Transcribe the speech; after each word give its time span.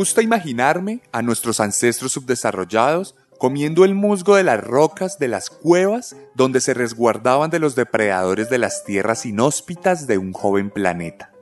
Gusta 0.00 0.22
imaginarme 0.22 1.02
a 1.12 1.20
nuestros 1.20 1.60
ancestros 1.60 2.12
subdesarrollados 2.12 3.14
comiendo 3.36 3.84
el 3.84 3.94
musgo 3.94 4.34
de 4.34 4.44
las 4.44 4.58
rocas 4.58 5.18
de 5.18 5.28
las 5.28 5.50
cuevas 5.50 6.16
donde 6.34 6.62
se 6.62 6.72
resguardaban 6.72 7.50
de 7.50 7.58
los 7.58 7.74
depredadores 7.74 8.48
de 8.48 8.56
las 8.56 8.82
tierras 8.82 9.26
inhóspitas 9.26 10.06
de 10.06 10.16
un 10.16 10.32
joven 10.32 10.70
planeta. 10.70 11.32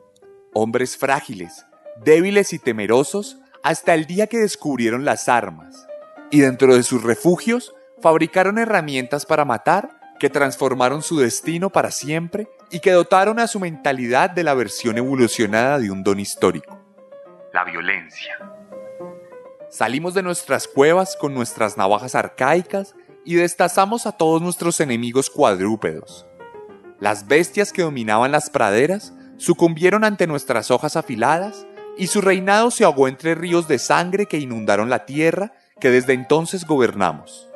Hombres 0.55 0.97
frágiles, 0.97 1.67
débiles 2.05 2.53
y 2.53 2.59
temerosos 2.59 3.39
hasta 3.63 3.95
el 3.95 4.07
día 4.07 4.27
que 4.27 4.39
descubrieron 4.39 5.05
las 5.05 5.29
armas, 5.29 5.87
y 6.33 6.41
dentro 6.41 6.75
de 6.75 6.83
sus 6.83 7.05
refugios 7.05 7.77
fabricaron 8.03 8.59
herramientas 8.59 9.25
para 9.25 9.45
matar 9.45 10.01
que 10.19 10.31
transformaron 10.31 11.03
su 11.03 11.17
destino 11.21 11.71
para 11.71 11.93
siempre 11.93 12.49
y 12.73 12.81
que 12.81 12.91
dotaron 12.91 13.39
a 13.39 13.47
su 13.47 13.61
mentalidad 13.61 14.31
de 14.31 14.43
la 14.43 14.55
versión 14.55 14.99
evolucionada 14.99 15.79
de 15.79 15.93
un 15.93 16.03
don 16.03 16.19
histórico 16.19 16.89
la 17.53 17.65
violencia. 17.65 18.58
Salimos 19.71 20.15
de 20.15 20.23
nuestras 20.23 20.67
cuevas 20.67 21.17
con 21.21 21.35
nuestras 21.35 21.77
navajas 21.77 22.15
arcaicas 22.15 22.95
y 23.25 23.35
destazamos 23.35 24.07
a 24.07 24.13
todos 24.13 24.41
nuestros 24.41 24.81
enemigos 24.81 25.29
cuadrúpedos. 25.29 26.27
Las 27.01 27.29
bestias 27.29 27.73
que 27.73 27.83
dominaban 27.83 28.33
las 28.33 28.49
praderas 28.49 29.13
sucumbieron 29.37 30.05
ante 30.05 30.27
nuestras 30.27 30.71
hojas 30.71 30.97
afiladas 30.97 31.67
y 31.99 32.07
su 32.07 32.23
reinado 32.23 32.71
se 32.71 32.85
ahogó 32.85 33.09
entre 33.09 33.35
ríos 33.35 33.69
de 33.69 33.79
sangre 33.79 34.27
que 34.27 34.39
inundaron 34.39 34.89
la 34.89 35.05
tierra 35.05 35.53
que 35.81 35.91
desde 35.91 36.15
entonces 36.15 36.65
gobernamos. 36.65 37.47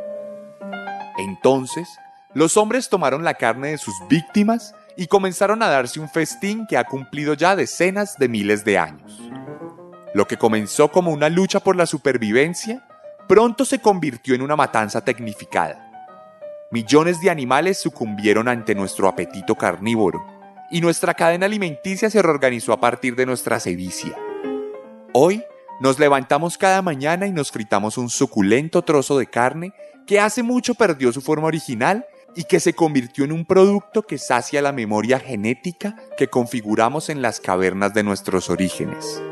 Entonces, 1.17 1.89
los 2.35 2.59
hombres 2.59 2.91
tomaron 2.91 3.25
la 3.25 3.35
carne 3.35 3.71
de 3.71 3.79
sus 3.79 3.95
víctimas 4.11 4.75
y 4.99 5.07
comenzaron 5.07 5.63
a 5.63 5.69
darse 5.69 5.99
un 5.99 6.11
festín 6.11 6.67
que 6.67 6.77
ha 6.77 6.85
cumplido 6.85 7.33
ya 7.33 7.57
decenas 7.57 8.19
de 8.19 8.29
miles 8.29 8.65
de 8.67 8.77
años. 8.77 9.19
Lo 10.15 10.27
que 10.27 10.37
comenzó 10.37 10.91
como 10.91 11.11
una 11.11 11.29
lucha 11.29 11.61
por 11.61 11.77
la 11.77 11.87
supervivencia, 11.87 12.87
pronto 13.29 13.65
se 13.65 13.81
convirtió 13.81 14.35
en 14.35 14.43
una 14.43 14.57
matanza 14.57 15.05
tecnificada. 15.05 15.91
Millones 16.71 17.21
de 17.21 17.31
animales 17.31 17.81
sucumbieron 17.81 18.49
ante 18.49 18.75
nuestro 18.75 19.09
apetito 19.09 19.55
carnívoro, 19.55 20.25
y 20.71 20.81
nuestra 20.81 21.15
cadena 21.15 21.47
alimenticia 21.47 22.09
se 22.09 22.23
reorganizó 22.23 22.73
a 22.73 22.81
partir 22.81 23.15
de 23.15 23.27
nuestra 23.27 23.61
sevicia. 23.61 24.17
Hoy 25.13 25.45
nos 25.81 25.99
levantamos 25.99 26.57
cada 26.57 26.81
mañana 26.81 27.27
y 27.27 27.33
nos 27.33 27.51
fritamos 27.51 27.99
un 27.99 28.09
suculento 28.09 28.83
trozo 28.83 29.19
de 29.19 29.27
carne 29.27 29.75
que 30.07 30.21
hace 30.21 30.43
mucho 30.43 30.75
perdió 30.75 31.13
su 31.13 31.21
forma 31.21 31.47
original 31.47 32.07
y 32.35 32.45
que 32.45 32.61
se 32.61 32.73
convirtió 32.73 33.25
en 33.25 33.33
un 33.33 33.45
producto 33.45 34.03
que 34.03 34.17
sacia 34.17 34.63
la 34.63 34.73
memoria 34.73 35.19
genética 35.21 35.97
que 36.17 36.29
configuramos 36.29 37.11
en 37.11 37.21
las 37.21 37.41
cavernas 37.41 37.93
de 37.93 38.03
nuestros 38.03 38.49
orígenes. 38.49 39.23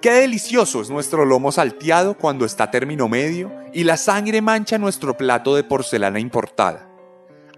Qué 0.00 0.12
delicioso 0.12 0.80
es 0.80 0.88
nuestro 0.88 1.26
lomo 1.26 1.52
salteado 1.52 2.16
cuando 2.16 2.46
está 2.46 2.70
término 2.70 3.06
medio 3.06 3.52
y 3.74 3.84
la 3.84 3.98
sangre 3.98 4.40
mancha 4.40 4.78
nuestro 4.78 5.14
plato 5.14 5.54
de 5.54 5.62
porcelana 5.62 6.18
importada. 6.18 6.88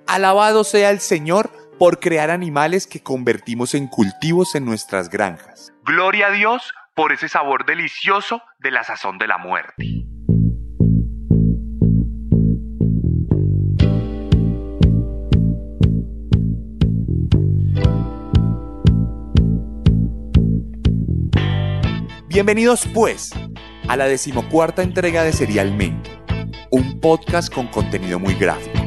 Alabado 0.08 0.64
sea 0.64 0.90
el 0.90 0.98
Señor 0.98 1.52
por 1.78 2.00
crear 2.00 2.30
animales 2.30 2.88
que 2.88 3.00
convertimos 3.00 3.74
en 3.74 3.86
cultivos 3.86 4.56
en 4.56 4.64
nuestras 4.64 5.08
granjas. 5.08 5.72
Gloria 5.84 6.26
a 6.26 6.30
Dios 6.32 6.74
por 6.96 7.12
ese 7.12 7.28
sabor 7.28 7.64
delicioso 7.64 8.42
de 8.58 8.72
la 8.72 8.82
sazón 8.82 9.18
de 9.18 9.28
la 9.28 9.38
muerte. 9.38 9.74
Bienvenidos 22.32 22.88
pues 22.94 23.30
a 23.88 23.96
la 23.98 24.06
decimocuarta 24.06 24.82
entrega 24.82 25.22
de 25.22 25.34
Serialmente, 25.34 26.08
un 26.70 26.98
podcast 26.98 27.52
con 27.52 27.66
contenido 27.66 28.18
muy 28.18 28.32
gráfico. 28.34 28.81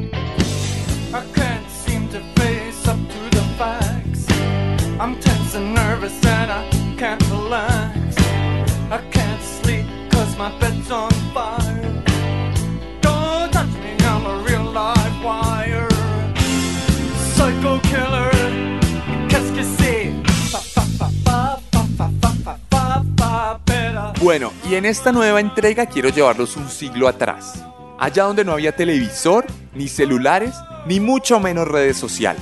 Bueno, 24.26 24.52
y 24.68 24.74
en 24.74 24.86
esta 24.86 25.12
nueva 25.12 25.40
entrega 25.40 25.86
quiero 25.86 26.10
llevarlos 26.10 26.58
un 26.58 26.68
siglo 26.68 27.08
atrás, 27.08 27.64
allá 28.00 28.24
donde 28.24 28.44
no 28.44 28.54
había 28.54 28.76
televisor, 28.76 29.46
ni 29.76 29.88
celulares, 29.88 30.56
ni 30.88 31.00
mucho 31.00 31.40
menos 31.40 31.68
redes 31.68 31.96
sociales. 31.96 32.42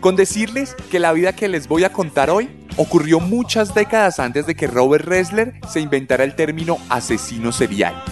Con 0.00 0.16
decirles 0.16 0.74
que 0.90 0.98
la 0.98 1.12
vida 1.12 1.34
que 1.34 1.48
les 1.48 1.68
voy 1.68 1.84
a 1.84 1.92
contar 1.92 2.30
hoy 2.30 2.48
ocurrió 2.78 3.20
muchas 3.20 3.74
décadas 3.74 4.18
antes 4.18 4.46
de 4.46 4.54
que 4.54 4.66
Robert 4.66 5.04
Ressler 5.04 5.60
se 5.68 5.80
inventara 5.80 6.24
el 6.24 6.34
término 6.34 6.78
asesino 6.88 7.52
serial. 7.52 8.02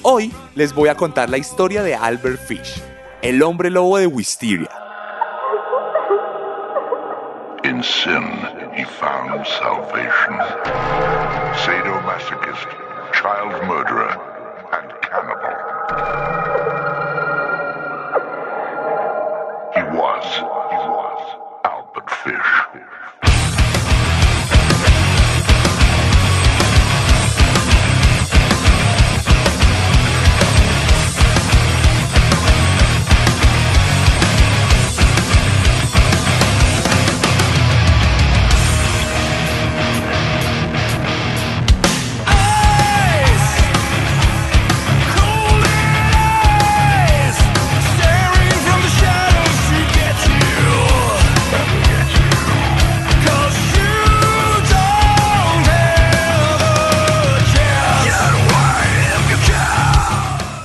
Hoy 0.00 0.32
les 0.54 0.74
voy 0.74 0.88
a 0.88 0.94
contar 0.94 1.28
la 1.28 1.36
historia 1.36 1.82
de 1.82 1.96
Albert 1.96 2.40
Fish, 2.46 2.82
el 3.20 3.42
hombre 3.42 3.68
lobo 3.68 3.98
de 3.98 4.06
Wisteria. 4.06 4.87
In 7.78 7.84
sin, 7.84 8.22
he 8.74 8.82
found 8.82 9.46
salvation. 9.46 10.34
Sadomasochist, 11.62 12.70
child 13.14 13.52
murderer, 13.68 14.10
and 14.72 14.90
cannibal. 15.02 16.57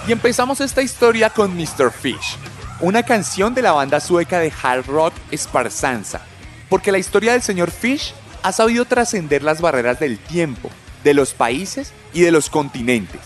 Y 0.06 0.12
empezamos 0.12 0.60
esta 0.60 0.82
historia 0.82 1.30
con 1.30 1.56
Mr. 1.56 1.90
Fish, 1.90 2.38
una 2.82 3.04
canción 3.04 3.54
de 3.54 3.62
la 3.62 3.72
banda 3.72 4.02
sueca 4.02 4.40
de 4.40 4.52
hard 4.62 4.86
rock 4.86 5.14
Sparsanza, 5.34 6.22
porque 6.68 6.92
la 6.92 6.98
historia 6.98 7.32
del 7.32 7.42
señor 7.42 7.72
Fish 7.72 8.14
ha 8.42 8.52
sabido 8.52 8.84
trascender 8.84 9.44
las 9.44 9.62
barreras 9.62 10.02
del 10.02 10.20
tiempo, 10.20 10.70
de 11.06 11.14
los 11.14 11.34
países 11.34 11.94
y 12.12 12.22
de 12.22 12.32
los 12.32 12.50
continentes. 12.50 13.22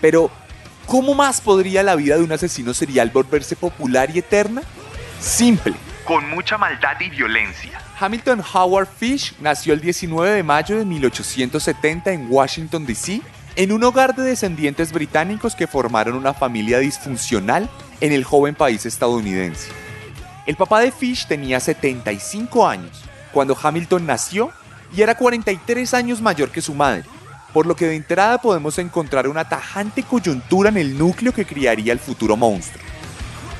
Pero, 0.00 0.30
¿cómo 0.86 1.14
más 1.14 1.42
podría 1.42 1.82
la 1.82 1.96
vida 1.96 2.16
de 2.16 2.22
un 2.22 2.32
asesino 2.32 2.72
serial 2.72 3.10
volverse 3.10 3.54
popular 3.54 4.08
y 4.14 4.20
eterna? 4.20 4.62
simple. 5.20 5.74
con 6.04 6.28
mucha 6.30 6.56
maldad 6.56 7.00
y 7.00 7.10
violencia. 7.10 7.80
Hamilton 7.98 8.40
Howard 8.54 8.86
Fish 8.86 9.34
nació 9.40 9.74
el 9.74 9.80
19 9.80 10.30
de 10.30 10.42
mayo 10.42 10.78
de 10.78 10.84
1870 10.84 12.12
en 12.12 12.26
Washington, 12.30 12.86
D.C., 12.86 13.20
en 13.56 13.72
un 13.72 13.82
hogar 13.84 14.14
de 14.14 14.22
descendientes 14.22 14.92
británicos 14.92 15.54
que 15.54 15.66
formaron 15.66 16.14
una 16.14 16.34
familia 16.34 16.78
disfuncional 16.78 17.70
en 18.02 18.12
el 18.12 18.22
joven 18.22 18.54
país 18.54 18.84
estadounidense. 18.84 19.70
El 20.46 20.56
papá 20.56 20.80
de 20.80 20.92
Fish 20.92 21.26
tenía 21.26 21.58
75 21.58 22.68
años 22.68 23.02
cuando 23.32 23.56
Hamilton 23.60 24.06
nació 24.06 24.50
y 24.94 25.00
era 25.00 25.16
43 25.16 25.94
años 25.94 26.20
mayor 26.20 26.50
que 26.50 26.60
su 26.60 26.74
madre, 26.74 27.04
por 27.54 27.66
lo 27.66 27.74
que 27.74 27.86
de 27.86 27.96
entrada 27.96 28.38
podemos 28.38 28.78
encontrar 28.78 29.26
una 29.26 29.48
tajante 29.48 30.02
coyuntura 30.02 30.68
en 30.68 30.76
el 30.76 30.96
núcleo 30.96 31.32
que 31.32 31.46
criaría 31.46 31.94
el 31.94 31.98
futuro 31.98 32.36
monstruo. 32.36 32.84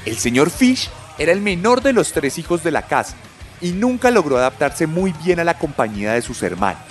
El 0.04 0.19
señor 0.19 0.50
Fish 0.50 0.90
era 1.19 1.32
el 1.32 1.40
menor 1.40 1.82
de 1.82 1.94
los 1.94 2.12
tres 2.12 2.37
hijos 2.37 2.62
de 2.62 2.70
la 2.70 2.82
casa 2.82 3.16
y 3.62 3.72
nunca 3.72 4.10
logró 4.10 4.37
adaptarse 4.37 4.87
muy 4.87 5.14
bien 5.25 5.40
a 5.40 5.44
la 5.44 5.58
compañía 5.58 6.12
de 6.12 6.20
sus 6.20 6.42
hermanos. 6.42 6.82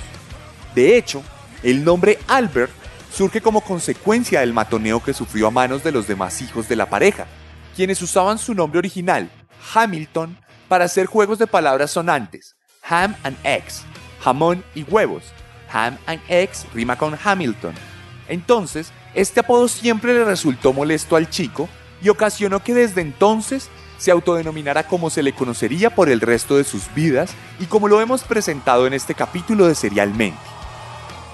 De 0.74 0.98
hecho, 0.98 1.22
el 1.62 1.86
nombre 1.86 2.18
Albert 2.28 2.85
surge 3.15 3.39
como 3.39 3.62
consecuencia 3.62 4.41
del 4.41 4.51
matoneo 4.51 5.01
que 5.01 5.13
sufrió 5.13 5.47
a 5.47 5.51
manos 5.51 5.85
de 5.85 5.94
los 5.94 6.06
demás 6.06 6.41
hijos 6.41 6.67
de 6.67 6.75
la 6.75 6.89
pareja, 6.89 7.27
quienes 7.73 8.01
usaban 8.01 8.38
su 8.38 8.53
nombre 8.53 8.79
original, 8.79 9.29
Hamilton, 9.73 10.38
para 10.67 10.83
hacer 10.83 11.06
juegos 11.06 11.39
de 11.39 11.47
palabras 11.47 11.91
sonantes, 11.91 12.57
ham 12.83 13.15
and 13.23 13.38
eggs, 13.44 13.83
jamón 14.21 14.65
y 14.75 14.83
huevos. 14.83 15.23
Ham 15.71 15.97
and 16.06 16.21
eggs 16.27 16.65
rima 16.73 16.97
con 16.97 17.17
Hamilton. 17.21 17.73
Entonces, 18.27 18.91
este 19.13 19.39
apodo 19.39 19.67
siempre 19.67 20.13
le 20.13 20.25
resultó 20.25 20.73
molesto 20.73 21.15
al 21.15 21.29
chico 21.29 21.69
y 22.01 22.09
ocasionó 22.09 22.63
que 22.63 22.73
desde 22.73 23.01
entonces 23.01 23.69
se 23.97 24.12
autodenominara 24.12 24.88
como 24.88 25.09
se 25.09 25.23
le 25.23 25.33
conocería 25.33 25.89
por 25.89 26.09
el 26.09 26.21
resto 26.21 26.57
de 26.57 26.65
sus 26.65 26.94
vidas 26.94 27.31
y 27.59 27.65
como 27.65 27.88
lo 27.88 28.01
hemos 28.01 28.23
presentado 28.23 28.88
en 28.88 28.94
este 28.94 29.15
capítulo 29.15 29.67
de 29.67 29.75
Serialmente. 29.75 30.38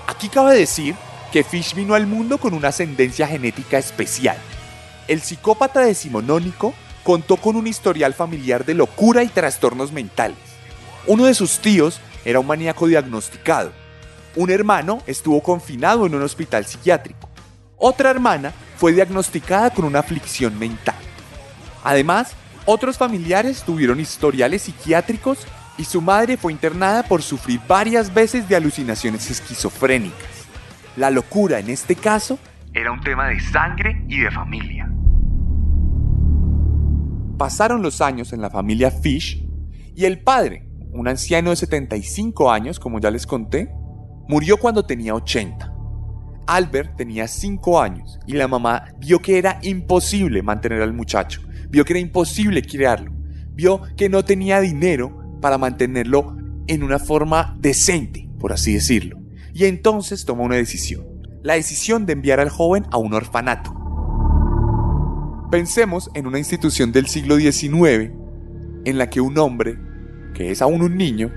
Aquí 0.08 0.30
cabe 0.30 0.56
decir 0.56 0.96
que 1.32 1.44
Fish 1.44 1.74
vino 1.74 1.96
al 1.96 2.08
mundo 2.08 2.38
con 2.38 2.54
una 2.54 2.70
ascendencia 2.70 3.28
genética 3.28 3.78
especial. 3.78 4.38
El 5.08 5.22
psicópata 5.22 5.80
decimonónico 5.82 6.74
contó 7.04 7.38
con 7.38 7.56
un 7.56 7.68
historial 7.68 8.14
familiar 8.14 8.66
de 8.66 8.74
locura 8.74 9.24
y 9.24 9.28
trastornos 9.28 9.92
mentales. 9.92 10.38
Uno 11.08 11.26
de 11.26 11.34
sus 11.34 11.60
tíos 11.60 12.00
era 12.26 12.40
un 12.40 12.48
maníaco 12.48 12.88
diagnosticado. 12.88 13.72
Un 14.36 14.52
hermano 14.52 15.02
estuvo 15.08 15.42
confinado 15.42 16.06
en 16.06 16.16
un 16.16 16.22
hospital 16.22 16.66
psiquiátrico. 16.66 17.30
Otra 17.78 18.12
hermana 18.12 18.54
fue 18.78 18.92
diagnosticada 18.92 19.72
con 19.72 19.86
una 19.86 20.00
aflicción 20.00 20.58
mental. 20.60 20.96
Además, 21.84 22.34
otros 22.66 22.98
familiares 22.98 23.64
tuvieron 23.64 24.00
historiales 24.00 24.64
psiquiátricos 24.64 25.40
y 25.78 25.86
su 25.86 26.00
madre 26.00 26.38
fue 26.38 26.52
internada 26.52 27.02
por 27.04 27.24
sufrir 27.24 27.60
varias 27.68 28.14
veces 28.14 28.48
de 28.48 28.56
alucinaciones 28.56 29.32
esquizofrénicas. 29.32 30.41
La 30.98 31.10
locura 31.10 31.60
en 31.60 31.70
este 31.70 31.96
caso 31.96 32.38
Era 32.74 32.92
un 32.92 33.02
tema 33.02 33.28
de 33.28 33.40
sangre 33.40 34.04
y 34.08 34.20
de 34.20 34.32
familia. 34.32 34.92
pasaron 37.38 37.82
los 37.82 38.02
años 38.02 38.34
en 38.34 38.42
la 38.42 38.52
familia 38.52 38.92
Fish 38.92 39.44
y 39.96 40.06
el 40.06 40.20
padre, 40.20 40.70
un 40.92 41.08
anciano 41.08 41.50
de 41.50 41.56
75 41.56 42.52
años, 42.52 42.80
como 42.80 43.00
ya 43.00 43.10
les 43.10 43.26
conté, 43.26 43.74
murió 44.28 44.58
cuando 44.58 44.86
tenía 44.86 45.16
80. 45.16 45.74
Albert 46.46 46.98
tenía 46.98 47.28
5 47.28 47.82
años 47.82 48.20
y 48.28 48.34
la 48.34 48.48
mamá 48.48 48.86
vio 49.00 49.20
que 49.24 49.40
era 49.40 49.58
imposible 49.64 50.44
mantener 50.44 50.84
al 50.84 50.94
muchacho, 50.94 51.42
vio 51.70 51.84
que 51.84 51.94
era 51.94 52.00
imposible 52.00 52.62
criarlo, 52.62 53.12
vio 53.54 53.82
que 53.98 54.08
no 54.08 54.24
tenía 54.24 54.60
dinero 54.60 55.40
para 55.42 55.58
mantenerlo 55.58 56.38
en 56.68 56.84
una 56.84 57.00
forma 57.00 57.58
decente, 57.60 58.30
por 58.38 58.54
así 58.54 58.74
decirlo, 58.74 59.21
y 59.54 59.66
entonces 59.66 60.26
tomó 60.26 60.44
una 60.44 60.56
decisión, 60.56 61.06
la 61.44 61.56
decisión 61.56 62.06
de 62.06 62.14
enviar 62.14 62.40
al 62.40 62.50
joven 62.50 62.86
a 62.92 62.98
un 62.98 63.14
orfanato. 63.14 63.76
Pensemos 65.52 66.10
en 66.14 66.28
una 66.28 66.40
institución 66.40 66.92
del 66.92 67.08
siglo 67.08 67.36
XIX 67.36 68.12
en 68.86 68.98
la 68.98 69.10
que 69.10 69.22
un 69.22 69.38
hombre, 69.38 69.78
que 70.34 70.52
es 70.52 70.62
aún 70.62 70.82
un 70.82 70.96
niño, 70.96 71.32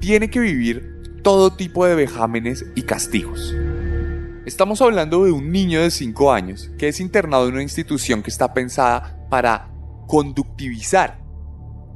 tiene 0.00 0.30
que 0.30 0.40
vivir 0.40 1.20
todo 1.22 1.54
tipo 1.54 1.84
de 1.84 1.94
vejámenes 1.94 2.64
y 2.76 2.82
castigos. 2.82 3.54
Estamos 4.46 4.80
hablando 4.80 5.24
de 5.24 5.32
un 5.32 5.50
niño 5.50 5.82
de 5.82 5.90
5 5.90 6.32
años 6.32 6.70
que 6.78 6.88
es 6.88 7.00
internado 7.00 7.48
en 7.48 7.54
una 7.54 7.62
institución 7.62 8.22
que 8.22 8.30
está 8.30 8.54
pensada 8.54 9.26
para 9.28 9.70
conductivizar 10.06 11.20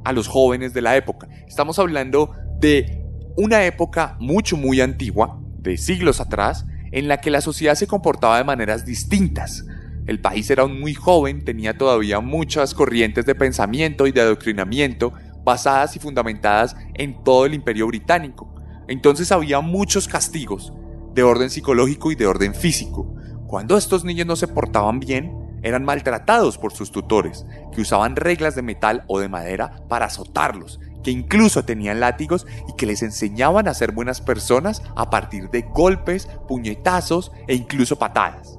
a 0.03 0.11
los 0.11 0.27
jóvenes 0.27 0.73
de 0.73 0.81
la 0.81 0.95
época. 0.95 1.27
Estamos 1.47 1.79
hablando 1.79 2.31
de 2.59 3.03
una 3.37 3.65
época 3.65 4.17
mucho, 4.19 4.57
muy 4.57 4.81
antigua, 4.81 5.41
de 5.63 5.77
siglos 5.77 6.21
atrás, 6.21 6.65
en 6.91 7.07
la 7.07 7.17
que 7.17 7.31
la 7.31 7.41
sociedad 7.41 7.75
se 7.75 7.87
comportaba 7.87 8.37
de 8.37 8.43
maneras 8.43 8.85
distintas. 8.85 9.65
El 10.05 10.19
país 10.19 10.49
era 10.49 10.63
aún 10.63 10.79
muy 10.79 10.93
joven, 10.93 11.43
tenía 11.43 11.77
todavía 11.77 12.19
muchas 12.19 12.73
corrientes 12.73 13.25
de 13.25 13.35
pensamiento 13.35 14.05
y 14.05 14.11
de 14.11 14.21
adoctrinamiento 14.21 15.13
basadas 15.43 15.95
y 15.95 15.99
fundamentadas 15.99 16.75
en 16.93 17.23
todo 17.23 17.45
el 17.45 17.53
imperio 17.53 17.87
británico. 17.87 18.53
Entonces 18.87 19.31
había 19.31 19.61
muchos 19.61 20.07
castigos, 20.07 20.73
de 21.13 21.23
orden 21.23 21.49
psicológico 21.49 22.11
y 22.11 22.15
de 22.15 22.27
orden 22.27 22.53
físico. 22.53 23.15
Cuando 23.47 23.77
estos 23.77 24.03
niños 24.03 24.27
no 24.27 24.35
se 24.35 24.47
portaban 24.47 24.99
bien, 24.99 25.31
eran 25.61 25.85
maltratados 25.85 26.57
por 26.57 26.73
sus 26.73 26.91
tutores, 26.91 27.45
que 27.73 27.81
usaban 27.81 28.15
reglas 28.15 28.55
de 28.55 28.61
metal 28.61 29.03
o 29.07 29.19
de 29.19 29.29
madera 29.29 29.83
para 29.87 30.07
azotarlos, 30.07 30.79
que 31.03 31.11
incluso 31.11 31.65
tenían 31.65 31.99
látigos 31.99 32.47
y 32.67 32.73
que 32.73 32.85
les 32.85 33.03
enseñaban 33.03 33.67
a 33.67 33.73
ser 33.73 33.91
buenas 33.91 34.21
personas 34.21 34.81
a 34.95 35.09
partir 35.09 35.49
de 35.49 35.61
golpes, 35.61 36.27
puñetazos 36.47 37.31
e 37.47 37.55
incluso 37.55 37.99
patadas. 37.99 38.57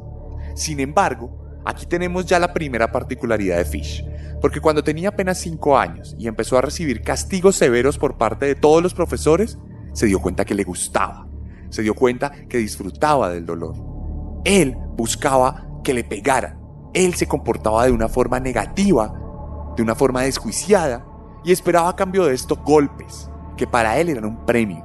Sin 0.55 0.81
embargo, 0.81 1.62
aquí 1.64 1.87
tenemos 1.87 2.26
ya 2.26 2.38
la 2.38 2.52
primera 2.52 2.93
particularidad 2.93 3.56
de 3.56 3.64
Fish, 3.64 4.05
porque 4.41 4.61
cuando 4.61 4.85
tenía 4.85 5.08
apenas 5.08 5.38
5 5.38 5.79
años 5.79 6.14
y 6.19 6.29
empezó 6.29 6.58
a 6.58 6.62
recibir 6.62 7.02
castigos 7.02 7.56
severos 7.56 7.99
por 7.99 8.19
parte 8.19 8.46
de 8.46 8.55
todos 8.55 8.82
los 8.82 8.94
profesores, 8.94 9.58
se 9.93 10.06
dio 10.06 10.20
cuenta 10.20 10.44
que 10.44 10.55
le 10.55 10.64
gustaba, 10.64 11.26
se 11.70 11.82
dio 11.82 11.94
cuenta 11.94 12.31
que 12.31 12.58
disfrutaba 12.58 13.31
del 13.31 13.46
dolor. 13.46 13.75
Él 14.44 14.76
buscaba 14.96 15.67
que 15.82 15.94
le 15.94 16.05
pegaran, 16.05 16.61
él 16.93 17.14
se 17.14 17.26
comportaba 17.26 17.87
de 17.87 17.93
una 17.93 18.08
forma 18.08 18.38
negativa, 18.38 19.12
de 19.76 19.82
una 19.82 19.94
forma 19.94 20.23
desjuiciada, 20.23 21.05
y 21.44 21.52
esperaba 21.52 21.88
a 21.88 21.96
cambio 21.96 22.25
de 22.25 22.35
esto 22.35 22.56
golpes, 22.56 23.31
que 23.56 23.67
para 23.67 23.98
él 23.98 24.08
eran 24.08 24.24
un 24.24 24.44
premio. 24.46 24.84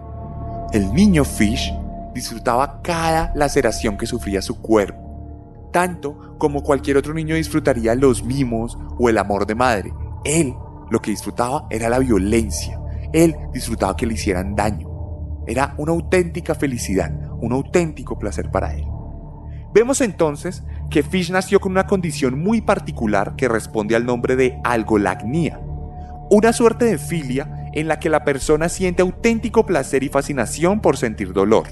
El 0.72 0.94
niño 0.94 1.24
Fish 1.24 1.74
disfrutaba 2.14 2.82
cada 2.82 3.32
laceración 3.36 3.98
que 3.98 4.06
sufría 4.06 4.42
su 4.42 4.62
cuerpo, 4.62 5.70
tanto 5.72 6.36
como 6.38 6.64
cualquier 6.64 6.98
otro 6.98 7.14
niño 7.14 7.36
disfrutaría 7.36 7.96
los 7.96 8.24
mimos 8.24 8.78
o 8.98 9.10
el 9.10 9.18
amor 9.18 9.46
de 9.46 9.56
madre. 9.56 9.94
Él 10.24 10.54
lo 10.90 11.00
que 11.02 11.12
disfrutaba 11.12 11.68
era 11.70 11.90
la 11.90 12.00
violencia, 12.00 12.80
él 13.14 13.36
disfrutaba 13.54 13.96
que 13.96 14.06
le 14.06 14.16
hicieran 14.16 14.56
daño. 14.56 14.90
Era 15.48 15.74
una 15.78 15.92
auténtica 15.92 16.54
felicidad, 16.54 17.12
un 17.42 17.54
auténtico 17.54 18.20
placer 18.20 18.52
para 18.52 18.76
él. 18.76 18.86
Vemos 19.74 20.02
entonces 20.02 20.64
que 20.90 21.04
Fish 21.04 21.32
nació 21.32 21.60
con 21.60 21.72
una 21.72 21.86
condición 21.86 22.40
muy 22.40 22.62
particular 22.62 23.36
que 23.36 23.48
responde 23.48 23.96
al 23.96 24.06
nombre 24.06 24.36
de 24.36 24.60
algolagnia, 24.64 25.60
una 26.30 26.54
suerte 26.54 26.86
de 26.86 26.98
filia 26.98 27.70
en 27.74 27.88
la 27.88 28.00
que 28.00 28.10
la 28.10 28.24
persona 28.24 28.70
siente 28.70 29.02
auténtico 29.02 29.66
placer 29.66 30.04
y 30.04 30.10
fascinación 30.10 30.82
por 30.82 30.98
sentir 30.98 31.34
dolor. 31.34 31.68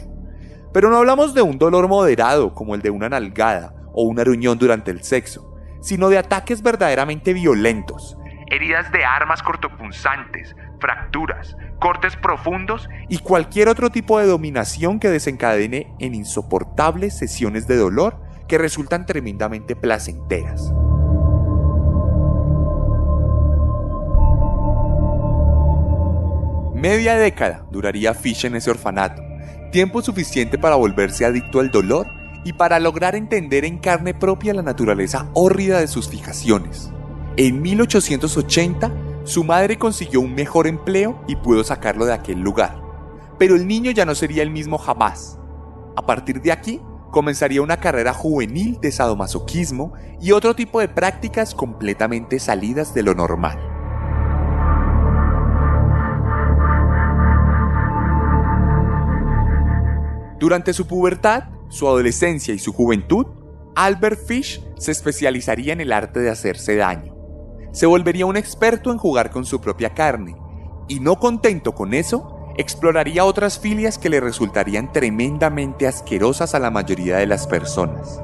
Pero 0.73 0.89
no 0.89 0.97
hablamos 0.97 1.33
de 1.33 1.41
un 1.41 1.57
dolor 1.57 1.87
moderado 1.87 2.53
como 2.53 2.75
el 2.75 2.81
de 2.81 2.89
una 2.89 3.09
nalgada 3.09 3.73
o 3.93 4.03
un 4.03 4.19
aruñón 4.19 4.57
durante 4.57 4.91
el 4.91 5.03
sexo, 5.03 5.55
sino 5.81 6.09
de 6.09 6.17
ataques 6.17 6.61
verdaderamente 6.61 7.33
violentos, 7.33 8.17
Heridas 8.49 8.89
de 8.93 9.03
armas 9.03 9.43
cortopunzantes, 9.43 10.55
fracturas, 10.79 11.57
cortes 11.79 12.15
profundos 12.15 12.87
y 13.09 13.17
cualquier 13.17 13.67
otro 13.67 13.89
tipo 13.89 14.19
de 14.19 14.25
dominación 14.25 15.01
que 15.01 15.09
desencadene 15.09 15.93
en 15.99 16.15
insoportables 16.15 17.17
sesiones 17.17 17.67
de 17.67 17.75
dolor 17.75 18.21
que 18.47 18.57
resultan 18.57 19.05
tremendamente 19.05 19.75
placenteras. 19.75 20.71
Media 26.77 27.15
década 27.15 27.65
duraría 27.71 28.13
Fish 28.13 28.45
en 28.45 28.55
ese 28.55 28.69
orfanato, 28.69 29.23
tiempo 29.71 30.03
suficiente 30.03 30.59
para 30.59 30.75
volverse 30.75 31.25
adicto 31.25 31.59
al 31.59 31.71
dolor 31.71 32.05
y 32.43 32.53
para 32.53 32.79
lograr 32.79 33.15
entender 33.15 33.65
en 33.65 33.79
carne 33.79 34.13
propia 34.13 34.53
la 34.53 34.61
naturaleza 34.61 35.27
hórrida 35.33 35.79
de 35.79 35.87
sus 35.87 36.07
fijaciones. 36.07 36.91
En 37.35 37.63
1880, 37.63 38.91
su 39.23 39.43
madre 39.43 39.79
consiguió 39.79 40.21
un 40.21 40.35
mejor 40.35 40.67
empleo 40.67 41.19
y 41.27 41.35
pudo 41.37 41.63
sacarlo 41.63 42.05
de 42.05 42.13
aquel 42.13 42.41
lugar. 42.41 42.79
Pero 43.39 43.55
el 43.55 43.67
niño 43.67 43.89
ya 43.89 44.05
no 44.05 44.13
sería 44.13 44.43
el 44.43 44.51
mismo 44.51 44.77
jamás. 44.77 45.39
A 45.95 46.05
partir 46.05 46.43
de 46.43 46.51
aquí, 46.51 46.79
comenzaría 47.09 47.63
una 47.63 47.77
carrera 47.77 48.13
juvenil 48.13 48.77
de 48.79 48.91
sadomasoquismo 48.91 49.93
y 50.21 50.31
otro 50.31 50.55
tipo 50.55 50.79
de 50.79 50.89
prácticas 50.89 51.55
completamente 51.55 52.37
salidas 52.37 52.93
de 52.93 53.01
lo 53.01 53.15
normal. 53.15 53.66
Durante 60.39 60.73
su 60.73 60.85
pubertad, 60.85 61.45
su 61.69 61.87
adolescencia 61.87 62.53
y 62.53 62.59
su 62.59 62.71
juventud, 62.71 63.25
Albert 63.75 64.19
Fish 64.27 64.63
se 64.77 64.91
especializaría 64.91 65.73
en 65.73 65.81
el 65.81 65.91
arte 65.91 66.19
de 66.19 66.29
hacerse 66.29 66.75
daño. 66.75 67.15
Se 67.71 67.85
volvería 67.85 68.25
un 68.25 68.37
experto 68.37 68.91
en 68.91 68.97
jugar 68.97 69.31
con 69.31 69.45
su 69.45 69.61
propia 69.61 69.93
carne, 69.93 70.35
y 70.87 70.99
no 70.99 71.19
contento 71.19 71.73
con 71.73 71.93
eso, 71.93 72.53
exploraría 72.57 73.25
otras 73.25 73.59
filias 73.59 73.97
que 73.97 74.09
le 74.09 74.19
resultarían 74.19 74.91
tremendamente 74.91 75.87
asquerosas 75.87 76.55
a 76.55 76.59
la 76.59 76.71
mayoría 76.71 77.17
de 77.17 77.27
las 77.27 77.45
personas. 77.47 78.21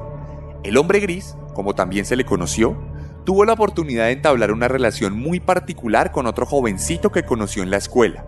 El 0.62 0.76
hombre 0.76 1.00
gris, 1.00 1.36
como 1.52 1.74
también 1.74 2.04
se 2.04 2.16
le 2.16 2.24
conoció, 2.24 2.76
tuvo 3.24 3.44
la 3.44 3.52
oportunidad 3.52 4.06
de 4.06 4.12
entablar 4.12 4.52
una 4.52 4.68
relación 4.68 5.18
muy 5.18 5.40
particular 5.40 6.10
con 6.10 6.26
otro 6.26 6.46
jovencito 6.46 7.12
que 7.12 7.24
conoció 7.24 7.62
en 7.62 7.70
la 7.70 7.76
escuela. 7.76 8.26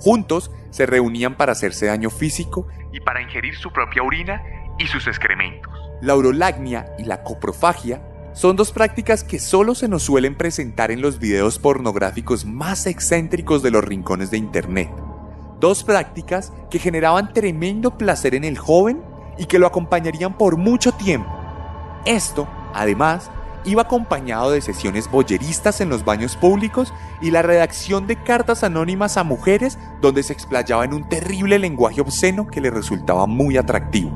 Juntos 0.00 0.50
se 0.70 0.86
reunían 0.86 1.36
para 1.36 1.52
hacerse 1.52 1.86
daño 1.86 2.10
físico 2.10 2.66
y 2.92 3.00
para 3.00 3.20
ingerir 3.20 3.56
su 3.56 3.70
propia 3.70 4.02
orina 4.02 4.42
y 4.78 4.86
sus 4.86 5.06
excrementos. 5.06 5.72
La 6.00 6.16
urolagnia 6.16 6.86
y 6.98 7.04
la 7.04 7.22
coprofagia 7.22 8.02
son 8.32 8.56
dos 8.56 8.72
prácticas 8.72 9.24
que 9.24 9.38
solo 9.38 9.74
se 9.74 9.88
nos 9.88 10.04
suelen 10.04 10.36
presentar 10.36 10.90
en 10.90 11.02
los 11.02 11.18
videos 11.18 11.58
pornográficos 11.58 12.46
más 12.46 12.86
excéntricos 12.86 13.62
de 13.62 13.70
los 13.70 13.84
rincones 13.84 14.30
de 14.30 14.38
Internet. 14.38 14.90
Dos 15.58 15.84
prácticas 15.84 16.52
que 16.70 16.78
generaban 16.78 17.34
tremendo 17.34 17.98
placer 17.98 18.34
en 18.34 18.44
el 18.44 18.56
joven 18.56 19.02
y 19.36 19.46
que 19.46 19.58
lo 19.58 19.66
acompañarían 19.66 20.38
por 20.38 20.56
mucho 20.56 20.92
tiempo. 20.92 21.30
Esto, 22.06 22.48
además, 22.72 23.30
iba 23.64 23.82
acompañado 23.82 24.50
de 24.50 24.60
sesiones 24.60 25.10
boyeristas 25.10 25.80
en 25.80 25.88
los 25.88 26.04
baños 26.04 26.36
públicos 26.36 26.92
y 27.20 27.30
la 27.30 27.42
redacción 27.42 28.06
de 28.06 28.16
cartas 28.22 28.64
anónimas 28.64 29.16
a 29.16 29.24
mujeres 29.24 29.78
donde 30.00 30.22
se 30.22 30.32
explayaba 30.32 30.84
en 30.84 30.94
un 30.94 31.08
terrible 31.08 31.58
lenguaje 31.58 32.00
obsceno 32.00 32.46
que 32.46 32.60
le 32.60 32.70
resultaba 32.70 33.26
muy 33.26 33.56
atractivo. 33.56 34.10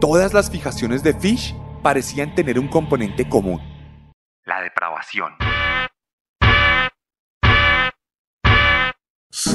Todas 0.00 0.34
las 0.34 0.50
fijaciones 0.50 1.02
de 1.02 1.14
Fish 1.14 1.54
parecían 1.82 2.34
tener 2.34 2.58
un 2.58 2.68
componente 2.68 3.28
común. 3.28 3.60
La 4.44 4.60
depravación. 4.60 5.32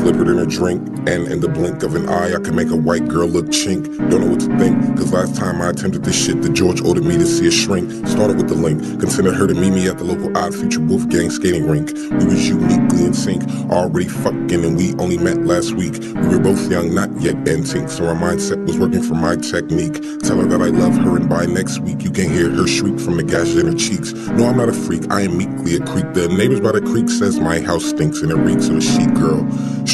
Slip 0.07 0.25
in 0.25 0.39
a 0.39 0.45
drink, 0.45 0.87
and 1.09 1.27
in 1.27 1.41
the 1.41 1.49
blink 1.49 1.83
of 1.83 1.93
an 1.93 2.07
eye, 2.07 2.33
I 2.33 2.39
can 2.39 2.55
make 2.55 2.69
a 2.69 2.77
white 2.77 3.09
girl 3.09 3.27
look 3.27 3.47
chink. 3.47 3.83
Don't 4.09 4.21
know 4.21 4.31
what 4.31 4.39
to 4.39 4.57
think, 4.57 4.95
cause 4.95 5.11
last 5.11 5.35
time 5.35 5.61
I 5.61 5.71
attempted 5.71 6.05
this 6.05 6.15
shit, 6.15 6.41
the 6.41 6.47
George 6.47 6.79
ordered 6.79 7.03
me 7.03 7.17
to 7.17 7.25
see 7.25 7.47
a 7.47 7.51
shrink. 7.51 7.91
Started 8.07 8.37
with 8.37 8.47
the 8.47 8.55
link, 8.55 8.79
considered 9.01 9.33
her 9.33 9.47
to 9.47 9.53
meet 9.53 9.71
me 9.71 9.89
at 9.89 9.97
the 9.97 10.05
local 10.05 10.31
Odd 10.37 10.55
Future 10.55 10.79
Wolfgang 10.79 11.29
skating 11.29 11.67
rink. 11.67 11.91
We 11.91 12.23
was 12.23 12.47
uniquely 12.47 13.03
in 13.03 13.13
sync, 13.13 13.43
already 13.69 14.07
fucking, 14.07 14.63
and 14.63 14.77
we 14.77 14.95
only 14.95 15.17
met 15.17 15.43
last 15.43 15.73
week. 15.73 15.99
We 15.99 16.27
were 16.29 16.39
both 16.39 16.71
young, 16.71 16.95
not 16.95 17.11
yet 17.19 17.35
antique, 17.45 17.89
so 17.89 18.07
our 18.07 18.15
mindset 18.15 18.65
was 18.65 18.79
working 18.79 19.03
for 19.03 19.15
my 19.15 19.35
technique. 19.35 19.99
Tell 20.23 20.39
her 20.39 20.47
that 20.47 20.61
I 20.61 20.71
love 20.71 20.95
her, 21.03 21.17
and 21.17 21.27
by 21.27 21.47
next 21.47 21.79
week, 21.79 22.03
you 22.03 22.11
can 22.11 22.31
hear 22.31 22.49
her 22.49 22.65
shriek 22.65 22.97
from 22.97 23.17
the 23.17 23.23
gashes 23.23 23.57
in 23.57 23.67
her 23.67 23.77
cheeks. 23.77 24.13
No, 24.13 24.47
I'm 24.47 24.55
not 24.55 24.69
a 24.69 24.73
freak, 24.73 25.03
I 25.11 25.23
am 25.23 25.37
meekly 25.37 25.75
a 25.75 25.85
creep. 25.85 26.13
The 26.13 26.29
neighbors 26.29 26.61
by 26.61 26.71
the 26.71 26.81
creek 26.81 27.09
says 27.09 27.41
my 27.41 27.59
house 27.59 27.89
stinks 27.89 28.21
and 28.21 28.31
it 28.31 28.35
reeks 28.35 28.69
of 28.69 28.77
a 28.77 28.81
sheet 28.81 29.13
girl. 29.13 29.43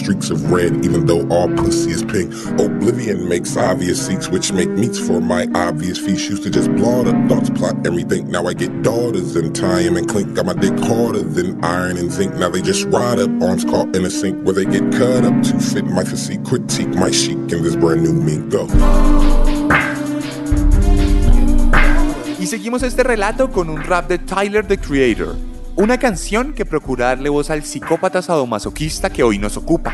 Streaks 0.03 0.29
of 0.31 0.51
red, 0.51 0.83
even 0.83 1.05
though 1.05 1.25
all 1.29 1.47
pussy 1.55 1.91
is 1.91 2.03
pink. 2.03 2.33
Oblivion 2.59 3.29
makes 3.29 3.55
obvious 3.55 4.05
seats, 4.05 4.27
which 4.27 4.51
make 4.51 4.69
meats 4.69 4.99
for 4.99 5.21
my 5.21 5.47
obvious 5.55 5.97
feast. 5.97 6.29
Used 6.29 6.43
to 6.43 6.49
just 6.49 6.69
blow 6.75 7.03
the 7.03 7.13
thoughts, 7.29 7.49
plot 7.49 7.87
everything. 7.87 8.29
Now 8.29 8.45
I 8.45 8.53
get 8.53 8.81
daughters 8.81 9.37
and 9.37 9.55
tie 9.55 9.83
'em 9.83 9.95
and 9.95 10.05
clink. 10.05 10.33
Got 10.35 10.45
my 10.47 10.55
dick 10.55 10.77
harder 10.77 11.23
than 11.23 11.63
iron 11.63 11.95
and 11.95 12.11
zinc. 12.11 12.35
Now 12.35 12.49
they 12.49 12.61
just 12.61 12.83
ride 12.87 13.17
up, 13.17 13.31
arms 13.41 13.63
caught 13.63 13.95
in 13.95 14.03
a 14.03 14.09
sink 14.09 14.43
where 14.43 14.53
they 14.53 14.65
get 14.65 14.91
cut 14.91 15.23
up 15.23 15.41
to 15.41 15.57
fit 15.57 15.85
my 15.85 16.03
physique. 16.03 16.43
Critique 16.43 16.93
my 16.95 17.09
chic 17.09 17.37
in 17.53 17.63
this 17.63 17.77
brand 17.77 18.03
new 18.03 18.11
mink. 18.11 18.51
Go. 18.51 18.67
Y 22.37 22.45
seguimos 22.45 22.83
este 22.83 23.03
relato 23.03 23.53
con 23.53 23.69
un 23.69 23.81
rap 23.81 24.09
de 24.09 24.17
Tyler 24.17 24.67
the 24.67 24.77
Creator, 24.77 25.37
una 25.75 25.97
canción 25.97 26.53
que 26.53 26.65
procura 26.65 27.07
darle 27.07 27.29
voz 27.29 27.49
al 27.49 27.63
psicópata 27.63 28.21
sadomasoquista 28.21 29.09
que 29.09 29.23
hoy 29.23 29.39
nos 29.39 29.57
ocupa. 29.57 29.93